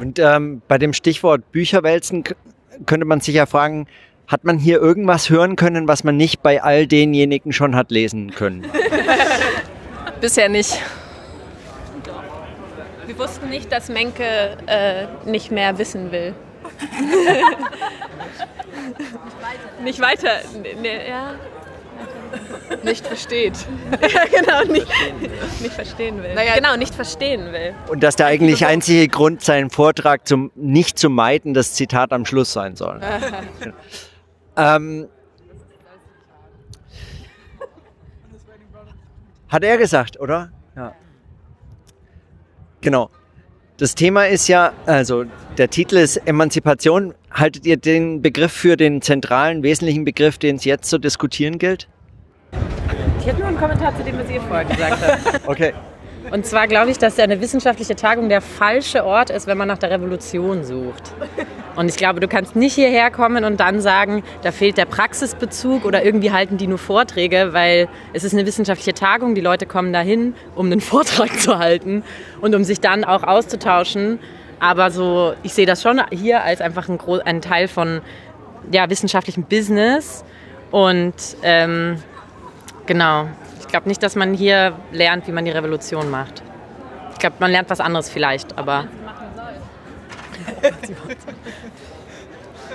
Und 0.00 0.18
ähm, 0.18 0.60
bei 0.68 0.78
dem 0.78 0.92
Stichwort 0.92 1.50
Bücherwälzen 1.52 2.24
könnte 2.86 3.06
man 3.06 3.20
sich 3.20 3.34
ja 3.34 3.46
fragen, 3.46 3.86
hat 4.26 4.44
man 4.44 4.58
hier 4.58 4.80
irgendwas 4.80 5.30
hören 5.30 5.56
können, 5.56 5.86
was 5.86 6.02
man 6.04 6.16
nicht 6.16 6.42
bei 6.42 6.62
all 6.62 6.86
denjenigen 6.86 7.52
schon 7.52 7.76
hat 7.76 7.90
lesen 7.90 8.30
können? 8.30 8.66
Bisher 10.20 10.48
nicht. 10.48 10.80
Wir 13.06 13.18
wussten 13.18 13.50
nicht, 13.50 13.70
dass 13.70 13.90
Menke 13.90 14.24
äh, 14.66 15.06
nicht 15.26 15.50
mehr 15.50 15.76
wissen 15.78 16.10
will. 16.10 16.34
Nicht 19.82 20.00
weiter. 20.00 20.40
Ne, 20.80 21.08
ja. 21.08 21.34
Nicht 22.82 23.06
versteht. 23.06 23.54
ja, 23.92 24.24
genau, 24.30 24.72
nicht, 24.72 24.86
nicht 25.60 25.74
verstehen 25.74 26.22
will. 26.22 26.34
Naja, 26.34 26.56
genau, 26.56 26.76
nicht 26.76 26.94
verstehen 26.94 27.52
will. 27.52 27.74
Und 27.88 28.02
dass 28.02 28.16
der 28.16 28.26
eigentlich 28.26 28.66
einzige 28.66 29.08
Grund, 29.08 29.42
seinen 29.42 29.70
Vortrag 29.70 30.26
zum, 30.26 30.50
nicht 30.54 30.98
zu 30.98 31.10
meiden, 31.10 31.54
das 31.54 31.74
Zitat 31.74 32.12
am 32.12 32.26
Schluss 32.26 32.52
sein 32.52 32.76
soll. 32.76 33.00
ähm, 34.56 35.08
hat 39.48 39.64
er 39.64 39.78
gesagt, 39.78 40.18
oder? 40.18 40.50
Ja. 40.76 40.94
Genau. 42.80 43.10
Das 43.76 43.96
Thema 43.96 44.28
ist 44.28 44.46
ja, 44.46 44.72
also 44.86 45.24
der 45.58 45.68
Titel 45.68 45.96
ist 45.96 46.16
Emanzipation. 46.28 47.12
Haltet 47.32 47.66
ihr 47.66 47.76
den 47.76 48.22
Begriff 48.22 48.52
für 48.52 48.76
den 48.76 49.02
zentralen, 49.02 49.64
wesentlichen 49.64 50.04
Begriff, 50.04 50.38
den 50.38 50.56
es 50.56 50.64
jetzt 50.64 50.88
zu 50.88 50.98
diskutieren 50.98 51.58
gilt? 51.58 51.88
Ich 53.18 53.26
hätte 53.26 53.38
nur 53.38 53.48
einen 53.48 53.58
Kommentar 53.58 53.96
zu 53.96 54.04
dem, 54.04 54.16
was 54.16 54.30
ihr 54.30 54.40
vorher 54.42 54.64
gesagt 54.64 55.02
habt. 55.02 55.48
Okay. 55.48 55.74
Und 56.30 56.46
zwar 56.46 56.66
glaube 56.66 56.90
ich, 56.90 56.98
dass 56.98 57.18
eine 57.18 57.40
wissenschaftliche 57.40 57.96
Tagung 57.96 58.28
der 58.28 58.40
falsche 58.40 59.04
Ort 59.04 59.30
ist, 59.30 59.46
wenn 59.46 59.58
man 59.58 59.68
nach 59.68 59.78
der 59.78 59.90
Revolution 59.90 60.64
sucht. 60.64 61.12
Und 61.76 61.88
ich 61.88 61.96
glaube, 61.96 62.20
du 62.20 62.28
kannst 62.28 62.56
nicht 62.56 62.74
hierher 62.74 63.10
kommen 63.10 63.44
und 63.44 63.58
dann 63.60 63.80
sagen, 63.80 64.22
da 64.42 64.52
fehlt 64.52 64.76
der 64.76 64.84
Praxisbezug 64.84 65.84
oder 65.84 66.04
irgendwie 66.04 66.30
halten 66.30 66.56
die 66.56 66.66
nur 66.66 66.78
Vorträge, 66.78 67.48
weil 67.52 67.88
es 68.12 68.24
ist 68.24 68.32
eine 68.32 68.46
wissenschaftliche 68.46 68.94
Tagung, 68.94 69.34
die 69.34 69.40
Leute 69.40 69.66
kommen 69.66 69.92
dahin, 69.92 70.34
um 70.54 70.66
einen 70.66 70.80
Vortrag 70.80 71.40
zu 71.40 71.58
halten 71.58 72.02
und 72.40 72.54
um 72.54 72.64
sich 72.64 72.80
dann 72.80 73.04
auch 73.04 73.22
auszutauschen. 73.22 74.18
Aber 74.60 74.90
so, 74.90 75.34
ich 75.42 75.52
sehe 75.52 75.66
das 75.66 75.82
schon 75.82 76.00
hier 76.10 76.42
als 76.42 76.60
einfach 76.60 76.88
ein, 76.88 76.98
ein 77.24 77.42
Teil 77.42 77.68
von 77.68 78.00
ja, 78.70 78.88
wissenschaftlichem 78.88 79.44
Business. 79.44 80.24
Und 80.70 81.14
ähm, 81.42 82.02
genau, 82.86 83.28
glaube 83.74 83.88
nicht, 83.88 84.04
dass 84.04 84.14
man 84.14 84.34
hier 84.34 84.78
lernt, 84.92 85.26
wie 85.26 85.32
man 85.32 85.44
die 85.44 85.50
Revolution 85.50 86.08
macht. 86.08 86.44
Ich 87.10 87.18
glaube, 87.18 87.34
man 87.40 87.50
lernt 87.50 87.70
was 87.70 87.80
anderes 87.80 88.08
vielleicht, 88.08 88.56
aber. 88.56 88.86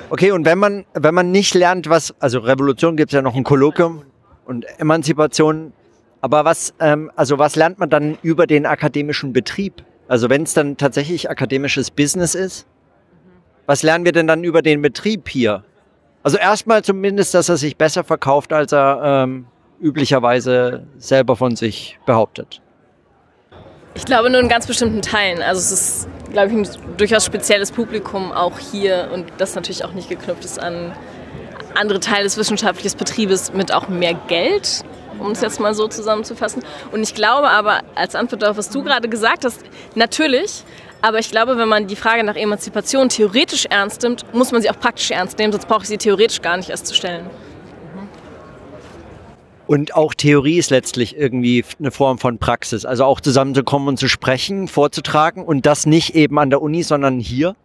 Okay, 0.10 0.32
und 0.32 0.44
wenn 0.44 0.58
man, 0.58 0.86
wenn 0.94 1.14
man 1.14 1.32
nicht 1.32 1.54
lernt, 1.54 1.90
was, 1.90 2.14
also 2.20 2.40
Revolution 2.40 2.98
gibt 2.98 3.12
es 3.12 3.16
ja 3.16 3.22
noch 3.22 3.34
ein 3.34 3.46
Kolloquium 3.46 4.04
und 4.44 4.66
Emanzipation, 4.78 5.72
aber 6.20 6.44
was, 6.44 6.74
ähm, 6.82 7.10
also 7.16 7.40
was 7.40 7.56
lernt 7.56 7.80
man 7.80 7.90
dann 7.90 8.18
über 8.22 8.46
den 8.46 8.66
akademischen 8.66 9.32
Betrieb? 9.32 9.86
Also 10.10 10.30
wenn 10.30 10.44
es 10.44 10.54
dann 10.54 10.76
tatsächlich 10.76 11.30
akademisches 11.30 11.92
Business 11.92 12.36
ist, 12.36 12.68
was 13.68 13.84
lernen 13.84 14.04
wir 14.04 14.12
denn 14.12 14.28
dann 14.28 14.44
über 14.44 14.62
den 14.62 14.82
Betrieb 14.82 15.30
hier? 15.30 15.64
Also 16.24 16.38
erstmal 16.38 16.84
zumindest, 16.84 17.34
dass 17.36 17.48
er 17.48 17.56
sich 17.56 17.78
besser 17.78 18.04
verkauft, 18.04 18.52
als 18.52 18.74
er 18.74 19.00
ähm, 19.24 19.46
üblicherweise 19.82 20.84
selber 20.98 21.36
von 21.36 21.56
sich 21.56 22.00
behauptet? 22.06 22.62
Ich 23.96 24.06
glaube 24.06 24.30
nur 24.30 24.40
in 24.40 24.50
ganz 24.50 24.68
bestimmten 24.68 25.02
Teilen. 25.02 25.42
Also 25.42 25.60
es 25.60 25.72
ist, 25.72 26.10
glaube 26.32 26.50
ich, 26.50 26.54
ein 26.54 26.98
durchaus 26.98 27.26
spezielles 27.26 27.72
Publikum 27.72 28.32
auch 28.32 28.60
hier 28.60 29.10
und 29.14 29.26
das 29.38 29.56
natürlich 29.56 29.84
auch 29.84 29.94
nicht 29.94 30.10
geknüpft 30.10 30.46
ist 30.46 30.60
an 30.60 30.94
andere 31.76 32.00
Teil 32.00 32.24
des 32.24 32.38
wissenschaftlichen 32.38 32.98
Betriebes 32.98 33.54
mit 33.54 33.74
auch 33.74 33.90
mehr 33.90 34.14
Geld, 34.14 34.84
um 35.20 35.32
es 35.32 35.42
jetzt 35.42 35.60
mal 35.60 35.74
so 35.74 35.88
zusammenzufassen. 35.88 36.64
Und 36.92 37.02
ich 37.04 37.14
glaube 37.14 37.50
aber, 37.50 37.82
als 37.96 38.16
Antwort 38.16 38.42
darauf, 38.42 38.58
was 38.58 38.70
du 38.70 38.84
gerade 38.84 39.10
gesagt 39.10 39.46
hast, 39.46 39.64
natürlich, 39.96 40.64
aber 41.02 41.20
ich 41.20 41.32
glaube, 41.32 41.58
wenn 41.58 41.68
man 41.68 41.88
die 41.88 41.96
Frage 41.96 42.24
nach 42.24 42.36
Emanzipation 42.36 43.10
theoretisch 43.10 43.66
ernst 43.66 44.04
nimmt, 44.04 44.34
muss 44.34 44.52
man 44.52 44.62
sie 44.62 44.70
auch 44.70 44.80
praktisch 44.80 45.12
ernst 45.12 45.38
nehmen, 45.40 45.54
sonst 45.54 45.68
brauche 45.68 45.84
ich 45.84 45.88
sie 45.88 45.98
theoretisch 45.98 46.42
gar 46.42 46.58
nicht 46.58 46.70
erst 46.70 46.88
zu 46.88 46.94
stellen. 46.94 47.30
Und 49.70 49.94
auch 49.94 50.16
Theorie 50.16 50.58
ist 50.58 50.72
letztlich 50.72 51.16
irgendwie 51.16 51.64
eine 51.78 51.92
Form 51.92 52.18
von 52.18 52.40
Praxis. 52.40 52.86
Also 52.86 53.06
auch 53.06 53.22
zusammenzukommen 53.22 53.88
und 53.88 54.00
zu 54.00 54.10
sprechen, 54.10 54.68
vorzutragen 54.68 55.46
und 55.46 55.68
das 55.68 55.86
nicht 55.86 56.16
eben 56.16 56.40
an 56.40 56.50
der 56.50 56.64
Uni, 56.64 56.82
sondern 56.82 57.20
hier. 57.20 57.56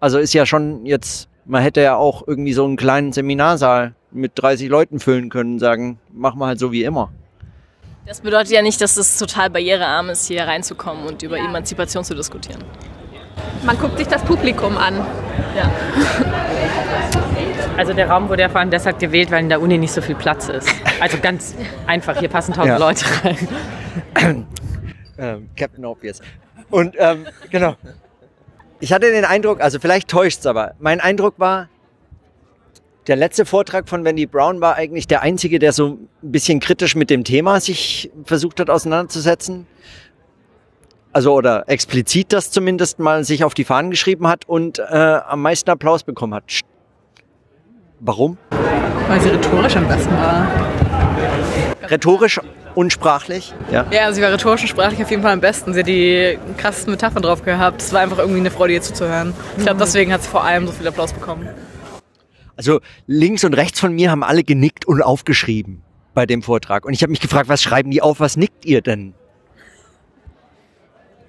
Also 0.00 0.18
ist 0.18 0.34
ja 0.34 0.44
schon 0.44 0.84
jetzt, 0.86 1.28
man 1.44 1.62
hätte 1.62 1.80
ja 1.80 1.94
auch 1.94 2.26
irgendwie 2.26 2.52
so 2.52 2.64
einen 2.64 2.76
kleinen 2.76 3.12
Seminarsaal 3.12 3.94
mit 4.10 4.32
30 4.34 4.68
Leuten 4.68 4.98
füllen 4.98 5.28
können 5.28 5.52
und 5.52 5.58
sagen, 5.60 6.00
machen 6.12 6.40
wir 6.40 6.46
halt 6.46 6.58
so 6.58 6.72
wie 6.72 6.82
immer. 6.82 7.12
Das 8.06 8.22
bedeutet 8.22 8.50
ja 8.50 8.62
nicht, 8.62 8.80
dass 8.80 8.96
es 8.96 9.16
total 9.16 9.48
barrierearm 9.48 10.10
ist, 10.10 10.26
hier 10.26 10.42
reinzukommen 10.42 11.06
und 11.06 11.22
über 11.22 11.38
Emanzipation 11.38 12.02
zu 12.02 12.16
diskutieren. 12.16 12.64
Man 13.62 13.78
guckt 13.78 13.98
sich 13.98 14.08
das 14.08 14.24
Publikum 14.24 14.76
an. 14.76 14.96
Ja. 15.56 15.70
Also 17.76 17.92
der 17.92 18.08
Raum 18.08 18.28
wurde 18.30 18.42
ja 18.42 18.48
vor 18.48 18.60
allem 18.60 18.70
deshalb 18.70 18.98
gewählt, 18.98 19.30
weil 19.30 19.40
in 19.42 19.50
der 19.50 19.60
Uni 19.60 19.76
nicht 19.76 19.92
so 19.92 20.00
viel 20.00 20.14
Platz 20.14 20.48
ist. 20.48 20.68
Also 20.98 21.18
ganz 21.20 21.54
einfach, 21.86 22.18
hier 22.18 22.28
passen 22.28 22.54
tausend 22.54 22.78
Ja. 22.78 22.78
Leute 22.78 23.04
rein. 23.22 24.46
ähm, 25.18 25.48
Captain 25.56 25.84
Obvious. 25.84 26.20
Und 26.70 26.96
ähm, 26.98 27.26
genau. 27.50 27.76
Ich 28.80 28.92
hatte 28.92 29.10
den 29.10 29.24
Eindruck, 29.24 29.60
also 29.60 29.78
vielleicht 29.78 30.08
täuscht 30.08 30.40
es 30.40 30.46
aber, 30.46 30.74
mein 30.78 31.00
Eindruck 31.00 31.38
war, 31.38 31.68
der 33.06 33.16
letzte 33.16 33.44
Vortrag 33.44 33.88
von 33.88 34.04
Wendy 34.04 34.26
Brown 34.26 34.60
war 34.60 34.74
eigentlich 34.74 35.06
der 35.06 35.22
einzige, 35.22 35.58
der 35.58 35.72
so 35.72 35.98
ein 36.22 36.30
bisschen 36.32 36.60
kritisch 36.60 36.96
mit 36.96 37.08
dem 37.08 37.24
Thema 37.24 37.60
sich 37.60 38.10
versucht 38.24 38.58
hat 38.58 38.68
auseinanderzusetzen. 38.70 39.66
Also 41.12 41.32
oder 41.34 41.64
explizit 41.68 42.32
das 42.32 42.50
zumindest 42.50 42.98
mal 42.98 43.22
sich 43.22 43.44
auf 43.44 43.54
die 43.54 43.64
Fahnen 43.64 43.90
geschrieben 43.90 44.26
hat 44.26 44.46
und 44.48 44.78
äh, 44.78 44.82
am 44.82 45.40
meisten 45.40 45.70
Applaus 45.70 46.02
bekommen 46.02 46.34
hat. 46.34 46.44
Warum? 48.00 48.36
Weil 49.08 49.20
sie 49.20 49.30
rhetorisch 49.30 49.76
am 49.76 49.88
besten 49.88 50.12
war. 50.16 50.46
Rhetorisch 51.88 52.40
und 52.74 52.92
sprachlich? 52.92 53.54
Ja. 53.70 53.86
Ja, 53.90 54.12
sie 54.12 54.20
war 54.20 54.30
rhetorisch 54.30 54.62
und 54.62 54.68
sprachlich 54.68 55.02
auf 55.02 55.10
jeden 55.10 55.22
Fall 55.22 55.32
am 55.32 55.40
besten. 55.40 55.72
Sie 55.72 55.80
hat 55.80 55.86
die 55.86 56.38
krassesten 56.58 56.92
Metaphern 56.92 57.22
drauf 57.22 57.42
gehabt. 57.42 57.80
Es 57.80 57.92
war 57.92 58.00
einfach 58.00 58.18
irgendwie 58.18 58.40
eine 58.40 58.50
Freude, 58.50 58.74
ihr 58.74 58.82
zuzuhören. 58.82 59.32
Ich 59.56 59.64
glaube, 59.64 59.78
deswegen 59.80 60.12
hat 60.12 60.22
sie 60.22 60.28
vor 60.28 60.44
allem 60.44 60.66
so 60.66 60.72
viel 60.72 60.86
Applaus 60.86 61.12
bekommen. 61.12 61.48
Also 62.56 62.80
links 63.06 63.44
und 63.44 63.54
rechts 63.54 63.80
von 63.80 63.94
mir 63.94 64.10
haben 64.10 64.22
alle 64.22 64.44
genickt 64.44 64.86
und 64.86 65.02
aufgeschrieben 65.02 65.82
bei 66.12 66.26
dem 66.26 66.42
Vortrag. 66.42 66.84
Und 66.84 66.92
ich 66.92 67.02
habe 67.02 67.10
mich 67.10 67.20
gefragt, 67.20 67.48
was 67.48 67.62
schreiben 67.62 67.90
die 67.90 68.02
auf, 68.02 68.20
was 68.20 68.36
nickt 68.36 68.64
ihr 68.64 68.82
denn? 68.82 69.14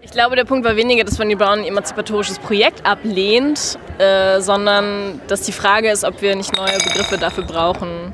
Ich 0.08 0.14
glaube, 0.14 0.38
der 0.38 0.46
Punkt 0.46 0.66
war 0.66 0.78
weniger, 0.78 1.04
dass 1.04 1.20
Wendy 1.20 1.36
Brown 1.36 1.60
ein 1.60 1.66
emanzipatorisches 1.66 2.40
Projekt 2.40 2.86
ablehnt, 2.86 3.78
äh, 4.00 4.40
sondern 4.40 5.20
dass 5.28 5.42
die 5.42 5.52
Frage 5.52 5.92
ist, 5.92 6.06
ob 6.06 6.22
wir 6.22 6.34
nicht 6.34 6.56
neue 6.56 6.78
Begriffe 6.78 7.18
dafür 7.18 7.44
brauchen, 7.44 8.14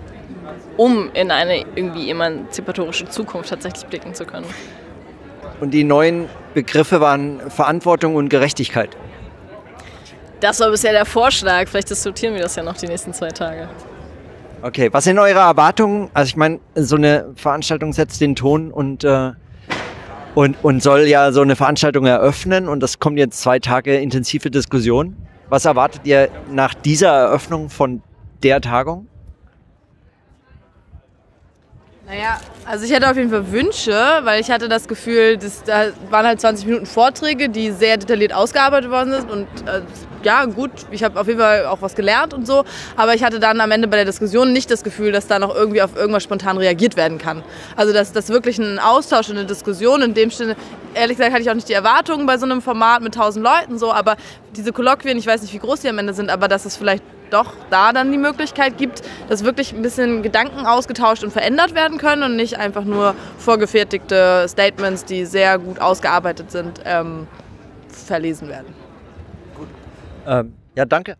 um 0.75 1.12
in 1.13 1.29
eine 1.29 1.63
irgendwie 1.75 2.10
emanzipatorische 2.10 3.08
Zukunft 3.10 3.51
tatsächlich 3.51 3.86
blicken 3.86 4.15
zu 4.15 4.25
können. 4.25 4.47
Und 5.62 5.69
die 5.69 5.84
neuen 5.84 6.29
Begriffe 6.56 6.99
waren 6.99 7.51
Verantwortung 7.51 8.15
und 8.15 8.27
Gerechtigkeit. 8.27 8.97
Das 10.39 10.60
war 10.62 10.71
bisher 10.71 10.93
der 10.93 11.06
Vorschlag. 11.06 11.67
Vielleicht 11.67 11.91
diskutieren 11.91 12.34
wir 12.34 12.41
das 12.41 12.56
ja 12.56 12.63
noch 12.63 12.75
die 12.75 12.88
nächsten 12.88 13.13
zwei 13.13 13.29
Tage. 13.29 13.69
Okay, 14.63 14.89
was 14.91 15.03
sind 15.03 15.19
eure 15.19 15.39
Erwartungen? 15.39 16.10
Also 16.15 16.29
ich 16.29 16.38
meine, 16.38 16.60
so 16.73 16.95
eine 16.95 17.27
Veranstaltung 17.36 17.93
setzt 17.93 18.19
den 18.19 18.36
Ton 18.36 18.71
und, 18.71 19.03
äh, 19.03 19.34
und, 20.36 20.56
und 20.63 20.82
soll 20.82 21.02
ja 21.02 21.32
so 21.32 21.41
eine 21.41 21.56
Veranstaltung 21.56 22.06
eröffnen 22.06 22.67
und 22.67 22.82
das 22.82 23.00
kommt 23.00 23.17
jetzt 23.17 23.41
zwei 23.41 23.60
Tage 23.60 23.96
intensive 23.98 24.50
Diskussion. 24.50 25.15
Was 25.50 25.65
erwartet 25.65 26.02
ihr 26.06 26.30
nach 26.52 26.74
dieser 26.74 27.10
Eröffnung 27.10 27.69
von 27.69 28.02
der 28.41 28.62
Tagung? 28.62 29.08
Naja, 32.13 32.39
also 32.65 32.86
ich 32.86 32.91
hätte 32.91 33.10
auf 33.10 33.17
jeden 33.17 33.32
Fall 33.32 33.52
Wünsche, 33.52 33.91
weil 34.21 34.39
ich 34.39 34.52
hatte 34.52 34.69
das 34.69 34.88
Gefühl, 34.88 35.36
dass 35.38 35.63
da 35.63 35.88
waren 36.12 36.28
halt 36.28 36.39
20 36.39 36.67
Minuten 36.67 36.86
Vorträge, 36.86 37.49
die 37.49 37.71
sehr 37.71 37.97
detailliert 37.97 38.36
ausgearbeitet 38.36 38.91
worden 38.91 39.13
sind 39.13 39.32
und 39.32 39.47
äh, 39.67 39.82
ja 40.21 40.45
gut, 40.45 40.69
ich 40.91 41.04
habe 41.04 41.19
auf 41.19 41.26
jeden 41.26 41.39
Fall 41.39 41.65
auch 41.65 41.82
was 41.82 41.95
gelernt 41.95 42.36
und 42.36 42.45
so, 42.45 42.65
aber 42.97 43.15
ich 43.15 43.23
hatte 43.23 43.39
dann 43.39 43.60
am 43.60 43.71
Ende 43.71 43.88
bei 43.88 43.95
der 43.95 44.06
Diskussion 44.06 44.54
nicht 44.54 44.69
das 44.69 44.84
Gefühl, 44.84 45.12
dass 45.12 45.26
da 45.26 45.39
noch 45.39 45.56
irgendwie 45.56 45.82
auf 45.82 45.95
irgendwas 45.95 46.21
spontan 46.21 46.58
reagiert 46.58 46.95
werden 46.97 47.17
kann. 47.17 47.41
Also 47.76 47.93
dass 47.93 48.12
das 48.12 48.30
wirklich 48.30 48.60
ein 48.60 48.78
Austausch 48.78 49.30
und 49.30 49.38
eine 49.38 49.47
Diskussion 49.47 50.04
in 50.04 50.13
dem 50.13 50.30
Sinne, 50.30 50.56
ehrlich 50.93 51.17
gesagt 51.17 51.34
hatte 51.34 51.41
ich 51.41 51.49
auch 51.49 51.56
nicht 51.56 51.67
die 51.67 51.73
Erwartungen 51.73 52.28
bei 52.28 52.38
so 52.38 52.45
einem 52.45 52.62
Format 52.62 53.02
mit 53.02 53.15
1000 53.15 53.43
Leuten 53.43 53.80
so, 53.80 53.91
aber 53.91 54.17
diese 54.56 54.71
Kolloquien, 54.71 55.17
ich 55.17 55.26
weiß 55.26 55.41
nicht, 55.41 55.54
wie 55.56 55.60
groß 55.60 55.80
die 55.80 55.89
am 55.89 55.97
Ende 55.97 56.13
sind, 56.13 56.30
aber 56.30 56.47
dass 56.47 56.65
es 56.65 56.78
vielleicht 56.78 57.04
doch 57.34 57.54
da 57.69 57.91
dann 57.91 58.12
die 58.12 58.17
Möglichkeit 58.17 58.78
gibt, 58.78 59.02
dass 59.30 59.43
wirklich 59.43 59.74
ein 59.74 59.82
bisschen 59.82 60.22
Gedanken 60.24 60.65
ausgetauscht 60.65 61.24
und 61.24 61.32
verändert 61.32 61.76
werden 61.76 61.98
können 61.98 62.24
und 62.24 62.36
nicht 62.36 62.58
einfach 62.58 62.84
nur 62.84 63.15
vorgefertigte 63.38 64.46
Statements, 64.48 65.06
die 65.06 65.26
sehr 65.26 65.60
gut 65.60 65.80
ausgearbeitet 65.80 66.52
sind, 66.52 66.82
ähm, 66.86 67.28
verlesen 67.89 68.50
werden. 68.50 68.74
Ähm, 70.26 70.54
ja, 70.76 70.86
danke. 70.86 71.15